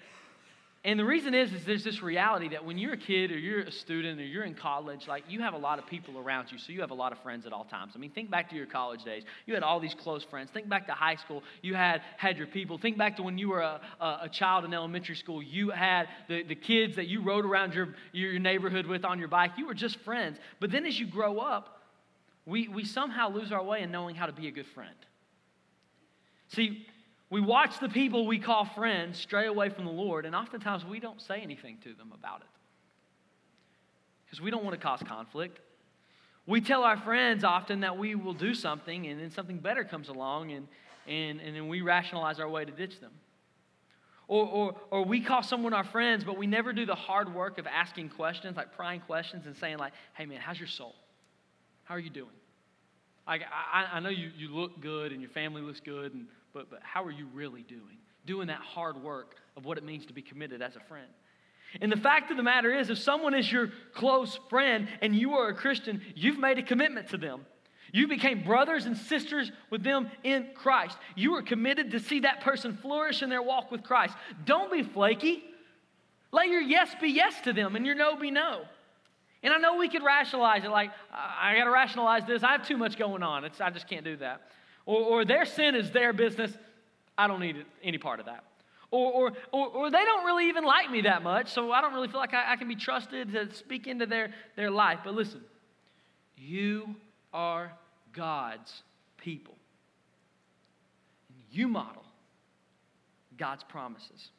[0.85, 3.63] and the reason is, is there's this reality that when you're a kid or you're
[3.63, 6.59] a student or you're in college, like you have a lot of people around you,
[6.59, 7.95] so you have a lot of friends at all times.
[7.97, 9.25] I mean, think back to your college days.
[9.45, 10.51] You had all these close friends.
[10.53, 11.43] Think back to high school.
[11.63, 12.79] You had had your people.
[12.79, 15.43] Think back to when you were a, a, a child in elementary school.
[15.43, 19.29] You had the, the kids that you rode around your, your neighborhood with on your
[19.29, 19.53] bike.
[19.59, 20.39] You were just friends.
[20.61, 21.83] But then as you grow up,
[22.47, 24.95] we, we somehow lose our way in knowing how to be a good friend.
[26.49, 26.87] See,
[27.31, 30.99] we watch the people we call friends stray away from the Lord, and oftentimes we
[30.99, 32.47] don't say anything to them about it
[34.25, 35.61] because we don't want to cause conflict.
[36.47, 40.09] We tell our friends often that we will do something, and then something better comes
[40.09, 40.67] along, and,
[41.07, 43.13] and, and then we rationalize our way to ditch them.
[44.27, 47.59] Or, or, or we call someone our friends, but we never do the hard work
[47.59, 50.95] of asking questions, like prying questions and saying, like, hey man, how's your soul?
[51.85, 52.29] How are you doing?
[53.27, 56.71] Like, I, I know you, you look good and your family looks good, and, but,
[56.71, 57.99] but how are you really doing?
[58.27, 61.09] Doing that hard work of what it means to be committed as a friend.
[61.81, 65.35] And the fact of the matter is, if someone is your close friend and you
[65.35, 67.45] are a Christian, you've made a commitment to them.
[67.93, 70.97] You became brothers and sisters with them in Christ.
[71.15, 74.15] You are committed to see that person flourish in their walk with Christ.
[74.45, 75.43] Don't be flaky.
[76.33, 78.63] Let your yes be yes to them and your no be no.
[79.43, 82.43] And I know we could rationalize it like, I got to rationalize this.
[82.43, 83.45] I have too much going on.
[83.45, 84.43] It's, I just can't do that.
[84.89, 86.51] Or, or their sin is their business.
[87.19, 88.43] I don't need any part of that.
[88.91, 91.93] Or, or, or, or, they don't really even like me that much, so I don't
[91.93, 95.01] really feel like I, I can be trusted to speak into their, their life.
[95.05, 95.43] But listen,
[96.39, 96.97] you
[97.35, 97.71] are
[98.15, 98.83] God's
[99.19, 99.57] people.
[101.29, 102.05] And you model
[103.37, 104.31] God's promises.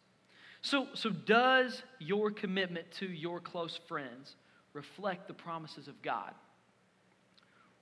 [0.64, 4.36] So, so does your commitment to your close friends
[4.74, 6.34] reflect the promises of God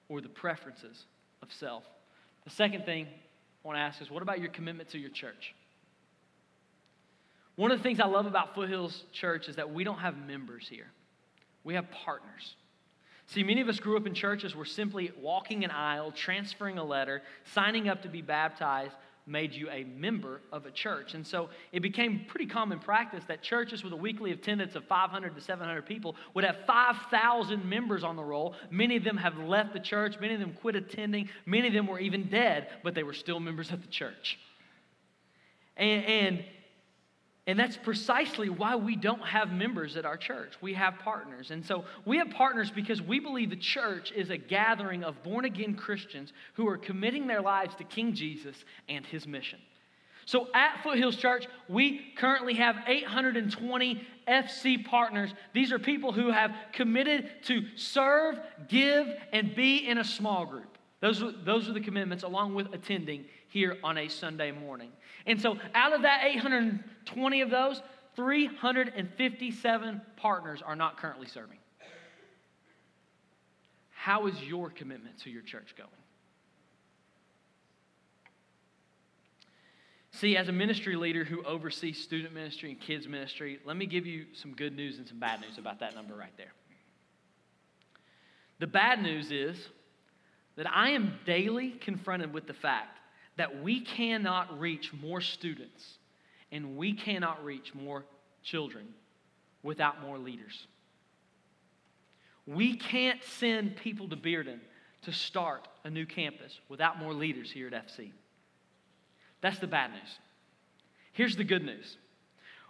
[0.10, 1.06] or the preferences
[1.42, 1.86] of self?
[2.48, 5.54] The second thing I want to ask is what about your commitment to your church?
[7.58, 10.66] One of the things I love about Foothills Church is that we don't have members
[10.66, 10.88] here,
[11.66, 12.56] we have partners.
[13.26, 16.86] See, many of us grew up in churches where simply walking an aisle, transferring a
[16.86, 17.22] letter,
[17.54, 18.94] signing up to be baptized
[19.28, 21.14] made you a member of a church.
[21.14, 25.36] And so it became pretty common practice that churches with a weekly attendance of 500
[25.36, 28.56] to 700 people would have 5,000 members on the roll.
[28.72, 31.88] Many of them have left the church, many of them quit attending, many of them
[31.88, 34.40] were even dead, but they were still members of the church.
[35.76, 36.46] And, and
[37.48, 40.52] and that's precisely why we don't have members at our church.
[40.60, 41.50] We have partners.
[41.50, 45.46] And so we have partners because we believe the church is a gathering of born
[45.46, 49.60] again Christians who are committing their lives to King Jesus and his mission.
[50.26, 55.34] So at Foothills Church, we currently have 820 FC partners.
[55.54, 60.77] These are people who have committed to serve, give, and be in a small group.
[61.00, 64.92] Those, those are the commitments, along with attending here on a Sunday morning.
[65.26, 67.82] And so, out of that 820 of those,
[68.16, 71.60] 357 partners are not currently serving.
[73.92, 75.90] How is your commitment to your church going?
[80.12, 84.08] See, as a ministry leader who oversees student ministry and kids ministry, let me give
[84.08, 86.54] you some good news and some bad news about that number right there.
[88.58, 89.68] The bad news is
[90.58, 93.00] that I am daily confronted with the fact
[93.38, 95.98] that we cannot reach more students
[96.52, 98.04] and we cannot reach more
[98.44, 98.88] children
[99.64, 100.68] without more leaders.
[102.48, 104.60] We can't send people to Bearden
[105.04, 108.12] to start a new campus without more leaders here at FC.
[109.42, 110.18] That's the bad news.
[111.14, 111.98] Here's the good news.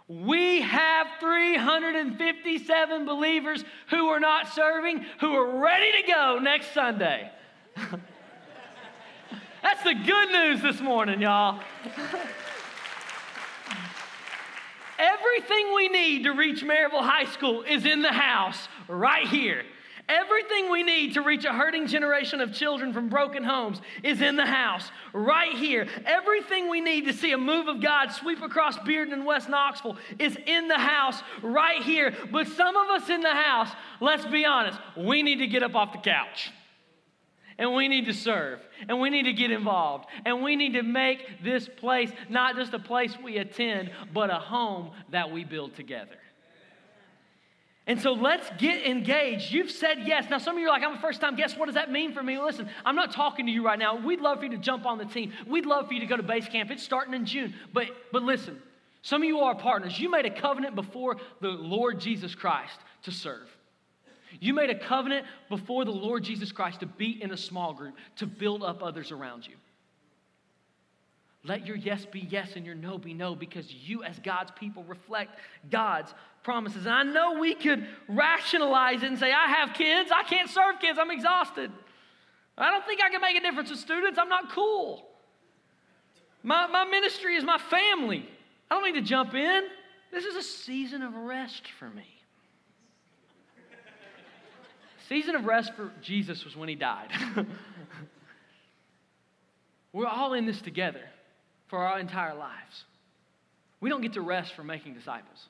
[0.08, 7.30] We have 357 believers who are not serving, who are ready to go next Sunday.
[9.62, 11.60] That's the good news this morning, y'all.
[14.98, 19.62] Everything we need to reach Maryville High School is in the house right here.
[20.08, 24.36] Everything we need to reach a hurting generation of children from broken homes is in
[24.36, 25.86] the house right here.
[26.06, 29.98] Everything we need to see a move of God sweep across Bearden and West Knoxville
[30.18, 32.16] is in the house right here.
[32.32, 33.68] But some of us in the house,
[34.00, 36.52] let's be honest, we need to get up off the couch
[37.58, 40.82] and we need to serve and we need to get involved and we need to
[40.82, 45.74] make this place not just a place we attend, but a home that we build
[45.74, 46.16] together.
[47.88, 49.50] And so let's get engaged.
[49.50, 50.26] You've said yes.
[50.28, 51.58] Now, some of you are like, I'm a first time guest.
[51.58, 52.38] What does that mean for me?
[52.38, 53.96] Listen, I'm not talking to you right now.
[53.96, 55.32] We'd love for you to jump on the team.
[55.46, 56.70] We'd love for you to go to base camp.
[56.70, 57.54] It's starting in June.
[57.72, 58.60] But, but listen,
[59.00, 59.98] some of you are partners.
[59.98, 63.48] You made a covenant before the Lord Jesus Christ to serve.
[64.40, 67.94] You made a covenant before the Lord Jesus Christ to be in a small group,
[68.16, 69.54] to build up others around you.
[71.44, 74.84] Let your yes be yes and your no be no because you, as God's people,
[74.84, 75.38] reflect
[75.70, 76.86] God's promises.
[76.86, 80.80] And I know we could rationalize it and say, I have kids, I can't serve
[80.80, 81.70] kids, I'm exhausted.
[82.56, 85.06] I don't think I can make a difference with students, I'm not cool.
[86.42, 88.28] My, my ministry is my family.
[88.70, 89.64] I don't need to jump in.
[90.12, 92.17] This is a season of rest for me.
[95.08, 97.10] Season of rest for Jesus was when he died.
[99.92, 101.02] We're all in this together
[101.68, 102.84] for our entire lives.
[103.80, 105.48] We don't get to rest from making disciples.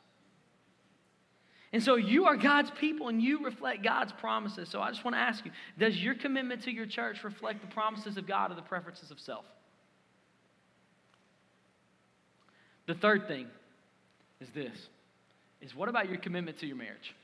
[1.72, 4.68] And so you are God's people and you reflect God's promises.
[4.68, 7.66] So I just want to ask you does your commitment to your church reflect the
[7.66, 9.44] promises of God or the preferences of self?
[12.86, 13.48] The third thing
[14.40, 14.88] is this
[15.60, 17.14] is what about your commitment to your marriage?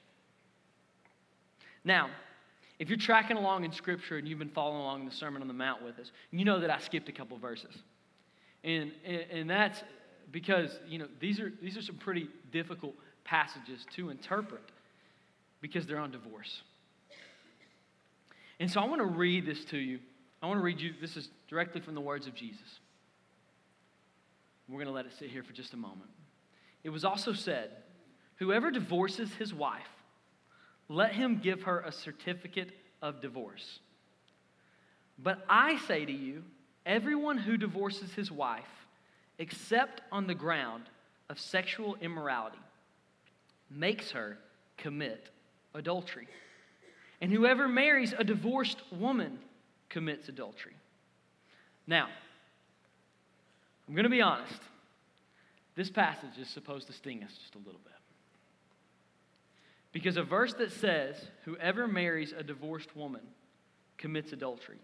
[1.85, 2.11] Now,
[2.79, 5.49] if you're tracking along in Scripture and you've been following along in the Sermon on
[5.49, 7.77] the Mount with us, you know that I skipped a couple verses.
[8.65, 8.91] And,
[9.31, 9.83] and that's
[10.33, 12.95] because, you know, these are, these are some pretty difficult
[13.25, 14.63] passages to interpret
[15.61, 16.63] because they're on divorce.
[18.59, 19.99] And so I want to read this to you.
[20.43, 22.81] I want to read you, this is directly from the words of Jesus.
[24.69, 26.11] We're going to let it sit here for just a moment.
[26.83, 27.71] It was also said,
[28.37, 29.89] Whoever divorces his wife,
[30.89, 32.71] let him give her a certificate
[33.01, 33.81] of divorce.
[35.19, 36.43] But I say to you,
[36.85, 38.63] everyone who divorces his wife,
[39.39, 40.85] except on the ground
[41.29, 42.59] of sexual immorality,
[43.71, 44.39] makes her
[44.77, 45.29] commit
[45.75, 46.29] adultery.
[47.21, 49.39] And whoever marries a divorced woman
[49.89, 50.75] commits adultery.
[51.87, 52.09] Now,
[53.89, 54.61] I'm going to be honest.
[55.75, 57.94] This passage is supposed to sting us just a little bit.
[59.95, 63.23] Because a verse that says, whoever marries a divorced woman
[63.97, 64.79] commits adultery,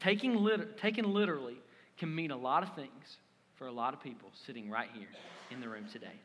[0.00, 1.56] taking lit- taken literally,
[1.96, 3.18] can mean a lot of things
[3.54, 5.08] for a lot of people sitting right here
[5.52, 6.20] in the room today.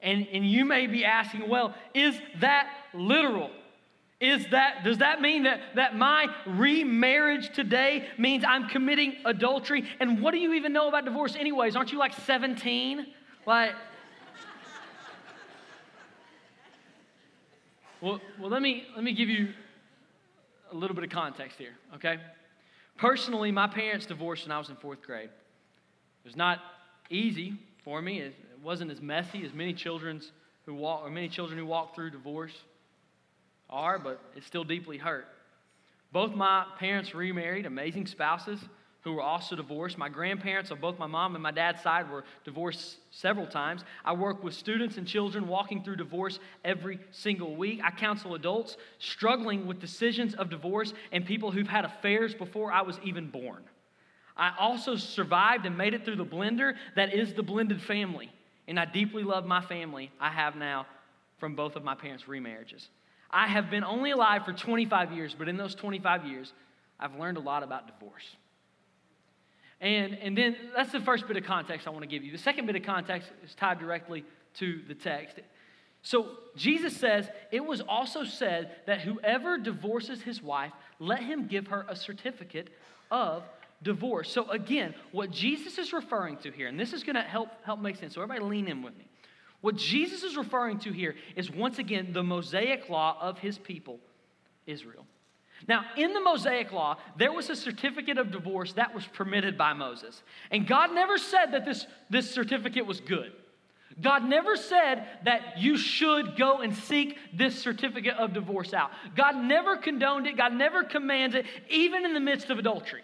[0.00, 3.50] And, and you may be asking, well, is that literal?
[4.20, 9.84] Is that, does that mean that, that my remarriage today means I'm committing adultery?
[9.98, 11.74] And what do you even know about divorce, anyways?
[11.74, 13.04] Aren't you like 17?
[13.46, 13.72] Like,
[18.02, 19.48] well, well let, me, let me give you
[20.70, 22.18] a little bit of context here, okay?
[22.98, 25.30] Personally, my parents divorced when I was in fourth grade.
[25.30, 26.58] It was not
[27.08, 28.20] easy for me.
[28.20, 30.32] It wasn't as messy as many children's
[30.66, 32.52] who walk or many children who walk through divorce
[33.70, 35.26] are, but it still deeply hurt.
[36.12, 38.60] Both my parents remarried, amazing spouses
[39.02, 39.98] who were also divorced.
[39.98, 43.84] My grandparents on both my mom and my dad's side were divorced several times.
[44.04, 47.80] I work with students and children walking through divorce every single week.
[47.82, 52.82] I counsel adults struggling with decisions of divorce and people who've had affairs before I
[52.82, 53.62] was even born.
[54.36, 58.30] I also survived and made it through the blender that is the blended family.
[58.68, 60.86] And I deeply love my family I have now
[61.38, 62.88] from both of my parents' remarriages.
[63.30, 66.52] I have been only alive for 25 years, but in those 25 years,
[67.00, 68.36] I've learned a lot about divorce.
[69.82, 72.30] And, and then that's the first bit of context I want to give you.
[72.30, 75.40] The second bit of context is tied directly to the text.
[76.02, 81.66] So Jesus says, It was also said that whoever divorces his wife, let him give
[81.66, 82.70] her a certificate
[83.10, 83.42] of
[83.82, 84.30] divorce.
[84.30, 87.80] So again, what Jesus is referring to here, and this is going to help, help
[87.80, 88.14] make sense.
[88.14, 89.08] So everybody lean in with me.
[89.62, 93.98] What Jesus is referring to here is once again the Mosaic law of his people,
[94.66, 95.06] Israel.
[95.68, 99.72] Now, in the Mosaic law, there was a certificate of divorce that was permitted by
[99.72, 100.22] Moses.
[100.50, 103.32] And God never said that this, this certificate was good.
[104.00, 108.90] God never said that you should go and seek this certificate of divorce out.
[109.14, 113.02] God never condoned it, God never commands it, even in the midst of adultery.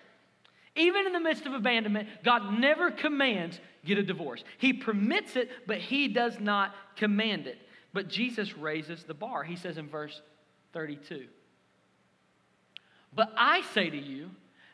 [0.75, 4.45] Even in the midst of abandonment, God never commands get a divorce.
[4.59, 7.59] He permits it, but he does not command it.
[7.93, 9.43] But Jesus raises the bar.
[9.43, 10.23] He says in verse
[10.73, 11.27] 32
[13.15, 14.31] But I say to you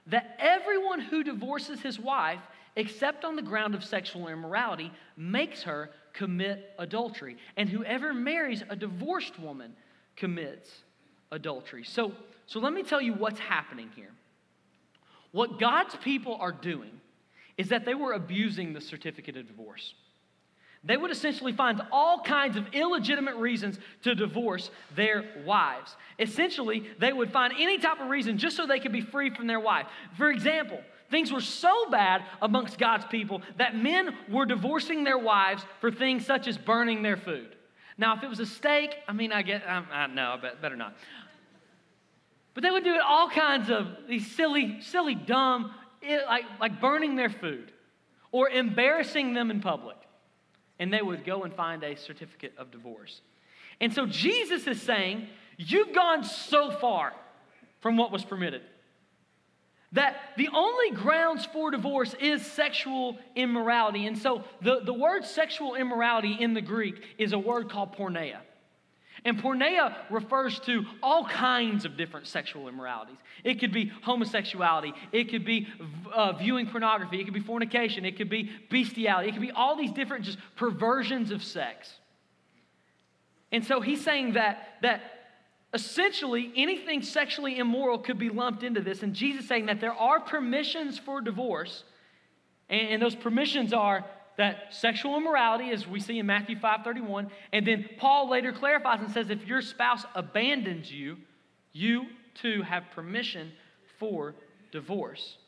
[0.07, 2.40] that everyone who divorces his wife,
[2.77, 7.37] except on the ground of sexual immorality, makes her commit adultery.
[7.57, 9.75] And whoever marries a divorced woman
[10.16, 10.70] commits
[11.31, 11.85] adultery.
[11.85, 12.12] So,
[12.47, 14.11] so let me tell you what's happening here.
[15.33, 17.01] What God's people are doing
[17.57, 19.94] is that they were abusing the certificate of divorce.
[20.87, 25.97] They would essentially find all kinds of illegitimate reasons to divorce their wives.
[26.18, 29.47] Essentially, they would find any type of reason just so they could be free from
[29.47, 29.87] their wife.
[30.18, 30.79] For example,
[31.11, 36.27] things were so bad amongst God's people that men were divorcing their wives for things
[36.27, 37.57] such as burning their food.
[37.97, 40.77] Now, if it was a steak, I mean, I get, I, I know, I better
[40.77, 40.97] not.
[42.53, 45.73] But they would do it all kinds of these silly, silly, dumb,
[46.29, 47.73] like, like burning their food
[48.33, 49.97] or embarrassing them in public.
[50.79, 53.21] And they would go and find a certificate of divorce.
[53.81, 57.12] And so Jesus is saying, You've gone so far
[57.81, 58.62] from what was permitted
[59.95, 64.07] that the only grounds for divorce is sexual immorality.
[64.07, 68.39] And so the, the word sexual immorality in the Greek is a word called porneia.
[69.25, 73.16] And porneia refers to all kinds of different sexual immoralities.
[73.43, 75.66] It could be homosexuality, it could be
[76.12, 79.77] uh, viewing pornography, it could be fornication, it could be bestiality, it could be all
[79.77, 81.91] these different just perversions of sex.
[83.51, 85.01] And so he's saying that, that
[85.72, 89.03] essentially anything sexually immoral could be lumped into this.
[89.03, 91.85] And Jesus saying that there are permissions for divorce,
[92.68, 94.05] and, and those permissions are
[94.37, 99.11] that sexual immorality, as we see in Matthew 5:31, and then Paul later clarifies and
[99.11, 101.18] says, if your spouse abandons you,
[101.72, 103.53] you too have permission
[103.99, 104.35] for
[104.72, 105.39] divorce.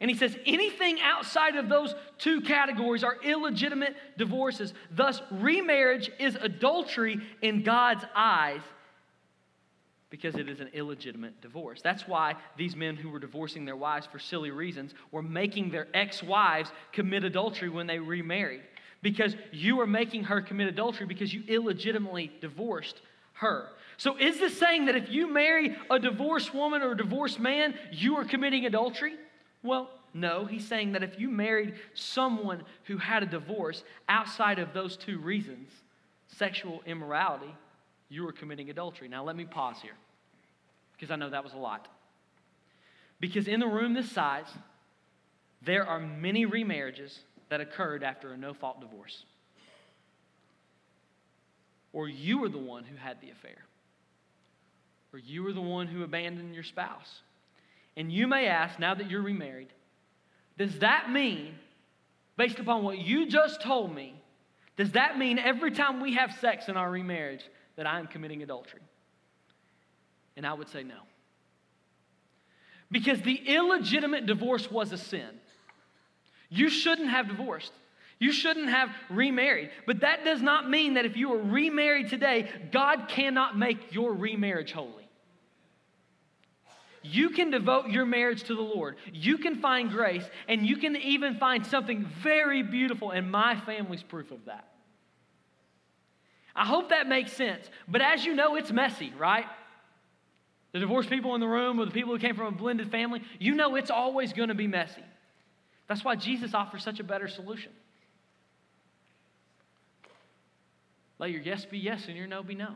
[0.00, 4.74] And he says anything outside of those two categories are illegitimate divorces.
[4.90, 8.60] Thus, remarriage is adultery in God's eyes
[10.14, 11.80] because it is an illegitimate divorce.
[11.82, 15.88] That's why these men who were divorcing their wives for silly reasons were making their
[15.92, 18.60] ex wives commit adultery when they remarried.
[19.02, 23.00] Because you are making her commit adultery because you illegitimately divorced
[23.32, 23.70] her.
[23.96, 27.74] So, is this saying that if you marry a divorced woman or a divorced man,
[27.90, 29.16] you are committing adultery?
[29.64, 30.44] Well, no.
[30.44, 35.18] He's saying that if you married someone who had a divorce outside of those two
[35.18, 35.70] reasons,
[36.28, 37.52] sexual immorality,
[38.08, 39.08] you are committing adultery.
[39.08, 39.96] Now, let me pause here
[40.96, 41.88] because I know that was a lot.
[43.20, 44.48] Because in the room this size,
[45.62, 47.18] there are many remarriages
[47.48, 49.24] that occurred after a no fault divorce.
[51.92, 53.64] Or you were the one who had the affair.
[55.12, 57.20] Or you were the one who abandoned your spouse.
[57.96, 59.68] And you may ask, now that you're remarried,
[60.58, 61.54] does that mean,
[62.36, 64.14] based upon what you just told me,
[64.76, 67.44] does that mean every time we have sex in our remarriage
[67.76, 68.80] that I'm committing adultery?
[70.36, 70.98] And I would say no.
[72.90, 75.40] Because the illegitimate divorce was a sin.
[76.48, 77.72] You shouldn't have divorced.
[78.18, 79.70] You shouldn't have remarried.
[79.86, 84.12] But that does not mean that if you are remarried today, God cannot make your
[84.12, 85.08] remarriage holy.
[87.02, 88.96] You can devote your marriage to the Lord.
[89.12, 94.02] You can find grace, and you can even find something very beautiful, and my family's
[94.02, 94.66] proof of that.
[96.56, 97.68] I hope that makes sense.
[97.86, 99.44] But as you know, it's messy, right?
[100.74, 103.22] The divorced people in the room or the people who came from a blended family,
[103.38, 105.04] you know it's always going to be messy.
[105.86, 107.70] That's why Jesus offers such a better solution.
[111.20, 112.74] Let your yes be yes and your no be no.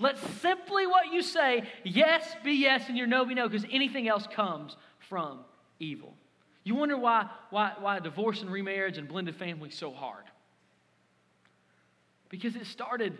[0.00, 4.08] Let simply what you say, yes be yes and your no be no, because anything
[4.08, 4.76] else comes
[5.08, 5.38] from
[5.78, 6.12] evil.
[6.64, 10.24] You wonder why, why, why divorce and remarriage and blended family so hard.
[12.30, 13.16] Because it started,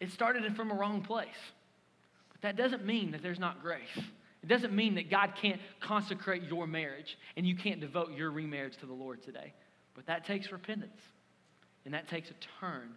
[0.00, 1.28] it started from a wrong place
[2.42, 3.96] that doesn't mean that there's not grace.
[4.42, 8.76] It doesn't mean that God can't consecrate your marriage and you can't devote your remarriage
[8.78, 9.52] to the Lord today.
[9.94, 11.00] But that takes repentance
[11.84, 12.90] and that takes a turn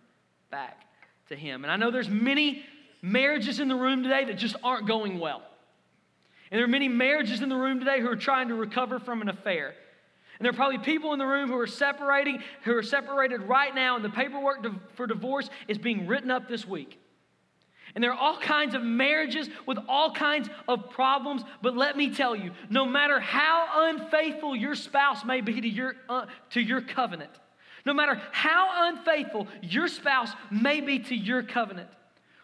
[0.50, 0.86] back
[1.30, 1.64] to Him.
[1.64, 2.64] And I know there's many
[3.02, 5.44] marriages in the room today that just aren't going well.
[6.50, 9.22] And there are many marriages in the room today who are trying to recover from
[9.22, 9.74] an affair.
[10.40, 13.74] And there are probably people in the room who are separating, who are separated right
[13.74, 14.66] now, and the paperwork
[14.96, 17.00] for divorce is being written up this week.
[17.96, 21.44] And there are all kinds of marriages with all kinds of problems.
[21.62, 25.96] But let me tell you, no matter how unfaithful your spouse may be to your,
[26.10, 27.32] uh, to your covenant,
[27.86, 31.90] no matter how unfaithful your spouse may be to your covenant,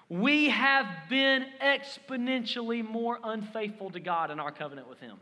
[0.08, 5.18] we have been exponentially more unfaithful to God in our covenant with Him.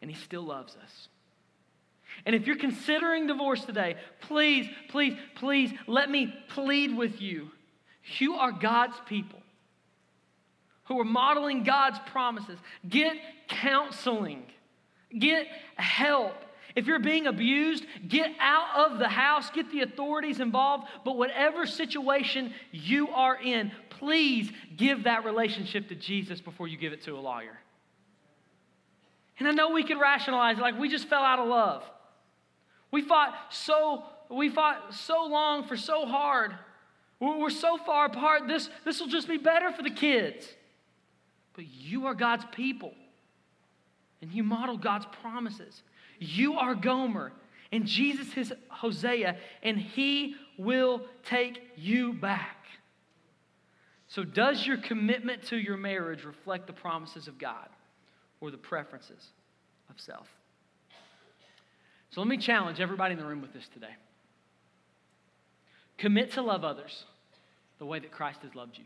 [0.00, 1.08] And He still loves us.
[2.24, 7.50] And if you're considering divorce today, please, please, please let me plead with you.
[8.18, 9.40] You are God's people
[10.84, 12.58] who are modeling God's promises.
[12.88, 13.16] Get
[13.48, 14.44] counseling,
[15.16, 15.46] get
[15.76, 16.34] help.
[16.74, 20.88] If you're being abused, get out of the house, get the authorities involved.
[21.04, 26.94] But whatever situation you are in, please give that relationship to Jesus before you give
[26.94, 27.58] it to a lawyer.
[29.38, 31.84] And I know we could rationalize it like we just fell out of love.
[32.92, 36.54] We fought so we fought so long for so hard.
[37.18, 38.46] We're so far apart.
[38.46, 40.46] This this will just be better for the kids.
[41.54, 42.94] But you are God's people.
[44.20, 45.82] And you model God's promises.
[46.20, 47.32] You are Gomer
[47.72, 52.58] and Jesus is Hosea and he will take you back.
[54.06, 57.68] So does your commitment to your marriage reflect the promises of God
[58.40, 59.30] or the preferences
[59.88, 60.28] of self?
[62.12, 63.94] So let me challenge everybody in the room with this today.
[65.98, 67.04] Commit to love others
[67.78, 68.84] the way that Christ has loved you.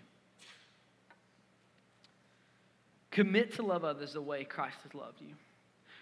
[3.10, 5.34] Commit to love others the way Christ has loved you.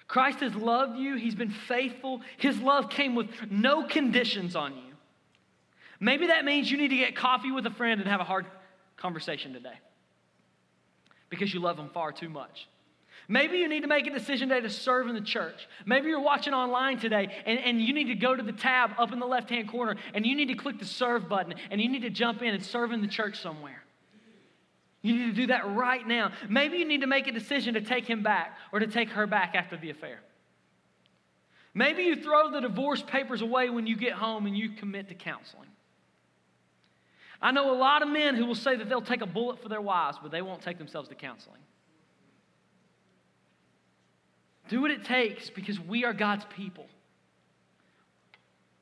[0.07, 2.21] Christ has loved you, He's been faithful.
[2.37, 4.93] His love came with no conditions on you.
[6.01, 8.45] Maybe that means you need to get coffee with a friend and have a hard
[8.97, 9.79] conversation today
[11.31, 12.69] because you love them far too much.
[13.27, 15.67] Maybe you need to make a decision today to serve in the church.
[15.87, 19.13] Maybe you're watching online today and, and you need to go to the tab up
[19.13, 21.89] in the left hand corner and you need to click the serve button and you
[21.89, 23.83] need to jump in and serve in the church somewhere.
[25.01, 26.33] You need to do that right now.
[26.49, 29.27] Maybe you need to make a decision to take him back or to take her
[29.27, 30.21] back after the affair.
[31.75, 35.15] Maybe you throw the divorce papers away when you get home and you commit to
[35.15, 35.69] counseling.
[37.43, 39.69] I know a lot of men who will say that they'll take a bullet for
[39.69, 41.61] their wives, but they won't take themselves to counseling.
[44.69, 46.87] Do what it takes because we are God's people.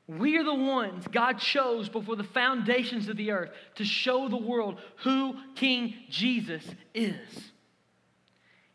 [0.07, 4.37] We are the ones God chose before the foundations of the earth to show the
[4.37, 6.63] world who King Jesus
[6.93, 7.51] is.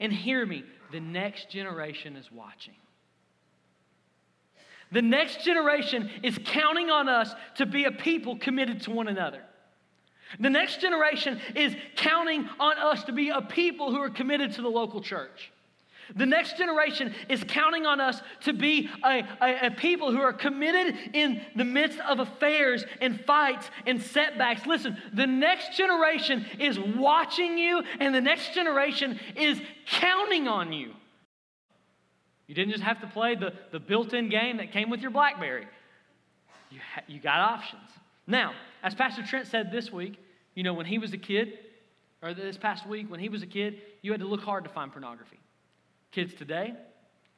[0.01, 2.75] And hear me, the next generation is watching.
[4.91, 9.43] The next generation is counting on us to be a people committed to one another.
[10.41, 14.63] The next generation is counting on us to be a people who are committed to
[14.63, 15.53] the local church.
[16.17, 20.33] The next generation is counting on us to be a, a, a, people who are
[20.33, 24.67] committed in the midst of affairs and fights and setbacks.
[24.67, 30.93] Listen, the next generation is watching you, and the next generation is counting on you.
[32.47, 35.11] You didn't just have to play the, the built in game that came with your
[35.11, 35.67] Blackberry,
[36.71, 37.91] you, ha- you got options.
[38.27, 38.53] Now,
[38.83, 40.19] as Pastor Trent said this week,
[40.55, 41.59] you know, when he was a kid,
[42.23, 44.71] or this past week, when he was a kid, you had to look hard to
[44.71, 45.39] find pornography.
[46.13, 46.75] Kids today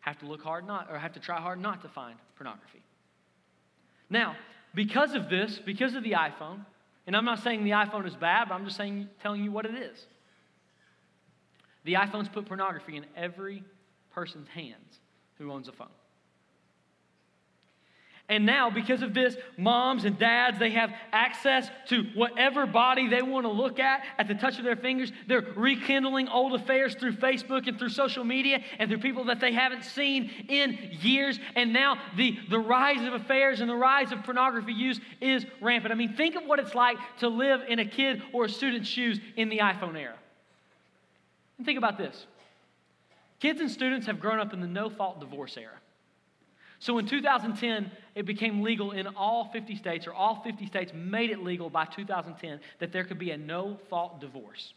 [0.01, 2.83] have to look hard not, or have to try hard not to find pornography.
[4.09, 4.37] Now,
[4.75, 6.64] because of this, because of the iPhone,
[7.07, 9.66] and I'm not saying the iPhone is bad, but I'm just saying, telling you what
[9.66, 10.07] it is.
[11.85, 13.64] The iPhone's put pornography in every
[14.12, 15.01] person's hands
[15.39, 15.89] who owns a phone.
[18.31, 23.22] And now, because of this, moms and dads, they have access to whatever body they
[23.22, 25.11] want to look at at the touch of their fingers.
[25.26, 29.53] They're rekindling old affairs through Facebook and through social media and through people that they
[29.53, 31.41] haven't seen in years.
[31.57, 35.91] And now the, the rise of affairs and the rise of pornography use is rampant.
[35.91, 38.89] I mean, think of what it's like to live in a kid or a student's
[38.89, 40.14] shoes in the iPhone era.
[41.59, 42.26] And think about this
[43.41, 45.80] kids and students have grown up in the no fault divorce era.
[46.81, 51.31] So in 2010, it became legal in all 50 states, or all 50 states made
[51.31, 54.72] it legal by 2010 that there could be a no fault divorce.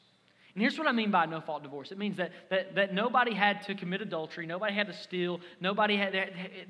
[0.54, 3.34] And here's what I mean by no fault divorce it means that, that, that nobody
[3.34, 6.12] had to commit adultery, nobody had to steal, nobody had,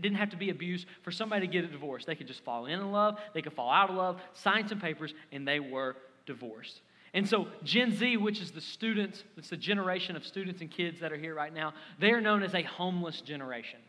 [0.01, 2.05] didn't have to be abused for somebody to get a divorce.
[2.05, 5.15] They could just fall in love, they could fall out of love, sign some papers,
[5.31, 6.79] and they were divorced.
[7.15, 10.99] And so, Gen Z, which is the students, it's the generation of students and kids
[11.01, 13.79] that are here right now, they are known as a homeless generation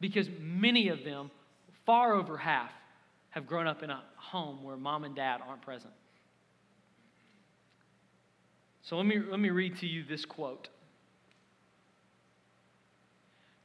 [0.00, 1.30] because many of them,
[1.84, 2.72] far over half,
[3.30, 5.92] have grown up in a home where mom and dad aren't present.
[8.82, 10.68] So let me, let me read to you this quote.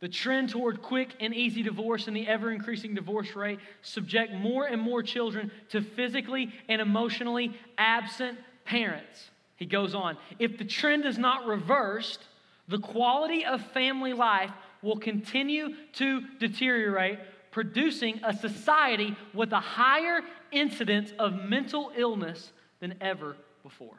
[0.01, 4.65] The trend toward quick and easy divorce and the ever increasing divorce rate subject more
[4.65, 9.31] and more children to physically and emotionally absent parents.
[9.55, 12.19] He goes on If the trend is not reversed,
[12.67, 14.51] the quality of family life
[14.86, 17.19] will continue to deteriorate,
[17.51, 20.21] producing a society with a higher
[20.51, 23.97] incidence of mental illness than ever before.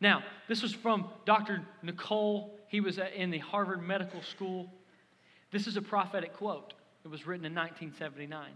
[0.00, 1.62] Now, this was from Dr.
[1.82, 2.58] Nicole.
[2.68, 4.72] He was in the Harvard Medical School.
[5.52, 6.74] This is a prophetic quote.
[7.04, 8.50] It was written in 1979.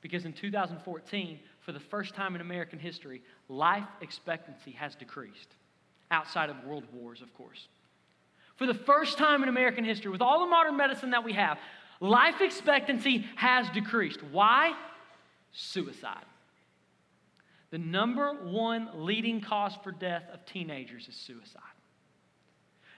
[0.00, 5.56] Because in 2014, for the first time in American history, life expectancy has decreased,
[6.10, 7.68] outside of world wars, of course
[8.58, 11.58] for the first time in American history, with all the modern medicine that we have,
[12.00, 14.22] life expectancy has decreased.
[14.32, 14.74] Why?
[15.52, 16.24] Suicide.
[17.70, 21.62] The number one leading cause for death of teenagers is suicide.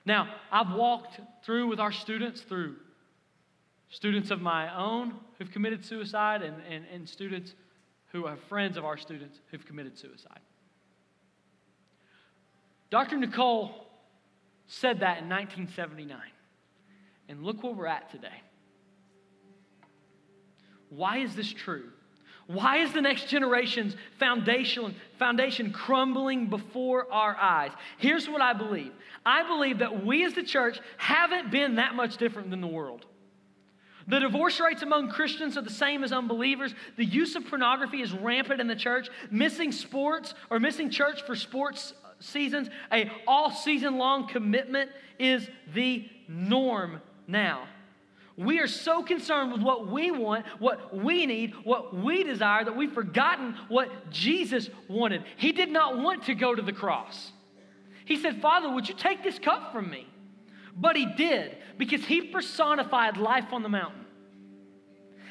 [0.06, 2.76] Now, I've walked through with our students, through
[3.90, 7.54] students of my own who've committed suicide, and, and, and students
[8.12, 10.40] who are friends of our students who've committed suicide.
[12.88, 13.18] Dr.
[13.18, 13.89] Nicole
[14.71, 16.16] said that in 1979.
[17.29, 18.29] And look where we're at today.
[20.91, 21.91] Why is this true?
[22.47, 27.73] Why is the next generation's foundation, foundation crumbling before our eyes?
[27.99, 28.93] Here's what I believe
[29.27, 33.07] I believe that we as the church haven't been that much different than the world.
[34.07, 36.75] The divorce rates among Christians are the same as unbelievers.
[36.97, 39.09] The use of pornography is rampant in the church.
[39.31, 46.09] Missing sports or missing church for sports seasons, a all season long commitment is the
[46.29, 47.66] norm now.
[48.37, 52.77] We are so concerned with what we want, what we need, what we desire, that
[52.77, 55.25] we've forgotten what Jesus wanted.
[55.37, 57.33] He did not want to go to the cross.
[58.07, 60.07] He said, Father, would you take this cup from me?
[60.75, 64.07] But he did because he personified life on the mountain.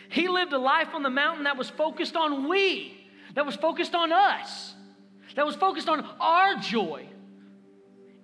[0.09, 2.95] He lived a life on the mountain that was focused on we,
[3.33, 4.75] that was focused on us
[5.35, 7.05] that was focused on our joy.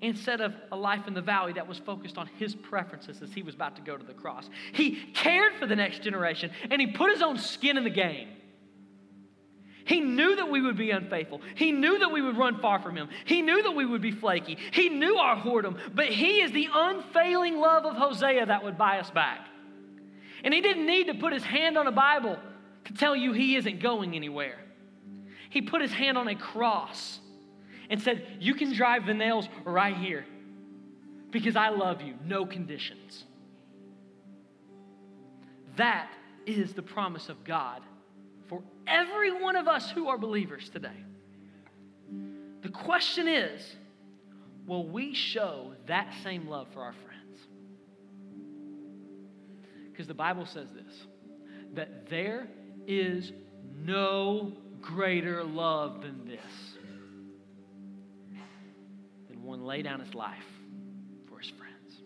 [0.02, 3.42] instead of a life in the valley that was focused on his preferences as he
[3.42, 4.50] was about to go to the cross.
[4.74, 8.28] He cared for the next generation and he put his own skin in the game.
[9.86, 11.42] He knew that we would be unfaithful.
[11.56, 13.08] He knew that we would run far from him.
[13.26, 14.58] He knew that we would be flaky.
[14.72, 19.00] He knew our whoredom, but he is the unfailing love of Hosea that would buy
[19.00, 19.48] us back.
[20.44, 22.38] And he didn't need to put his hand on a Bible
[22.86, 24.58] to tell you he isn't going anywhere.
[25.56, 27.22] He put his hand on a cross
[27.90, 30.26] and said, You can drive the nails right here
[31.32, 33.24] because I love you, no conditions.
[35.78, 36.12] That
[36.46, 37.82] is the promise of God
[38.50, 41.06] for every one of us who are believers today.
[42.62, 43.78] The question is
[44.68, 47.40] will we show that same love for our friends?
[49.90, 51.06] Because the Bible says this
[51.76, 52.50] that there
[52.88, 53.32] is
[53.86, 54.52] no
[54.86, 56.40] greater love than this
[59.28, 60.46] than one lay down his life
[61.28, 62.02] for his friends.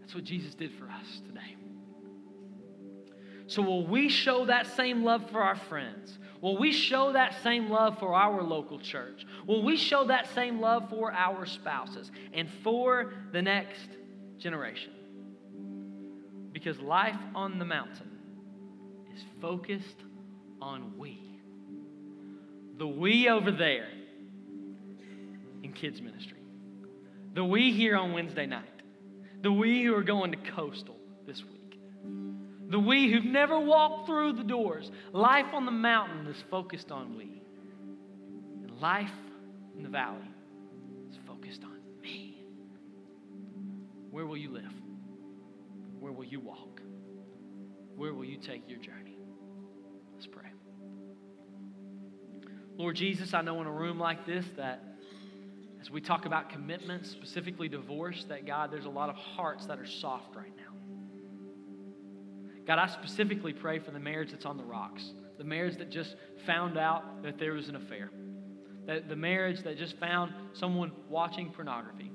[0.00, 1.56] That's what Jesus did for us today.
[3.48, 6.18] So, will we show that same love for our friends?
[6.40, 9.26] Will we show that same love for our local church?
[9.46, 13.88] Will we show that same love for our spouses and for the next
[14.38, 14.92] generation?
[16.52, 18.11] Because life on the mountain
[19.14, 20.02] is focused
[20.60, 21.18] on we.
[22.78, 23.88] The we over there
[25.62, 26.38] in kids' ministry.
[27.34, 28.68] The we here on Wednesday night.
[29.42, 30.96] The we who are going to Coastal
[31.26, 31.62] this week
[32.72, 34.90] the we who've never walked through the doors.
[35.12, 37.42] Life on the mountain is focused on we.
[38.62, 39.12] And life
[39.76, 40.26] in the valley
[41.10, 42.38] is focused on me.
[44.10, 44.72] Where will you live?
[46.00, 46.71] Where will you walk?
[47.96, 49.16] Where will you take your journey?
[50.14, 50.50] Let's pray.
[52.76, 54.82] Lord Jesus, I know in a room like this that
[55.80, 59.78] as we talk about commitment, specifically divorce, that God, there's a lot of hearts that
[59.78, 60.62] are soft right now.
[62.66, 66.14] God, I specifically pray for the marriage that's on the rocks, the marriage that just
[66.46, 68.10] found out that there was an affair,
[68.86, 72.12] that the marriage that just found someone watching pornography.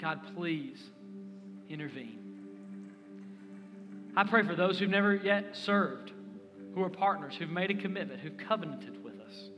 [0.00, 0.80] God, please
[1.68, 2.18] intervene.
[4.16, 6.12] I pray for those who've never yet served,
[6.74, 9.50] who are partners, who've made a commitment, who've covenanted with us.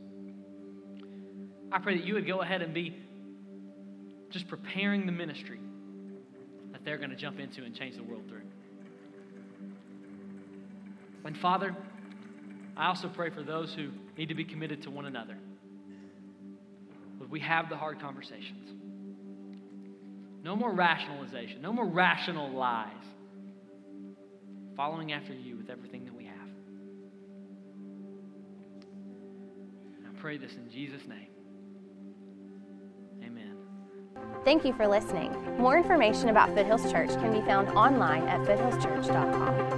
[1.73, 2.95] I pray that you would go ahead and be
[4.31, 5.61] just preparing the ministry
[6.73, 8.43] that they're going to jump into and change the world through.
[11.25, 11.77] And Father,
[12.77, 15.37] I also pray for those who need to be committed to one another.
[17.19, 18.71] But we have the hard conversations.
[20.43, 22.88] No more rationalization, no more rational lies.
[24.76, 26.49] Following after you with everything that we have.
[29.99, 31.28] And I pray this in Jesus' name.
[33.22, 33.57] Amen.
[34.45, 35.32] Thank you for listening.
[35.59, 39.70] More information about Foothills Church can be found online at foothillschurch.com.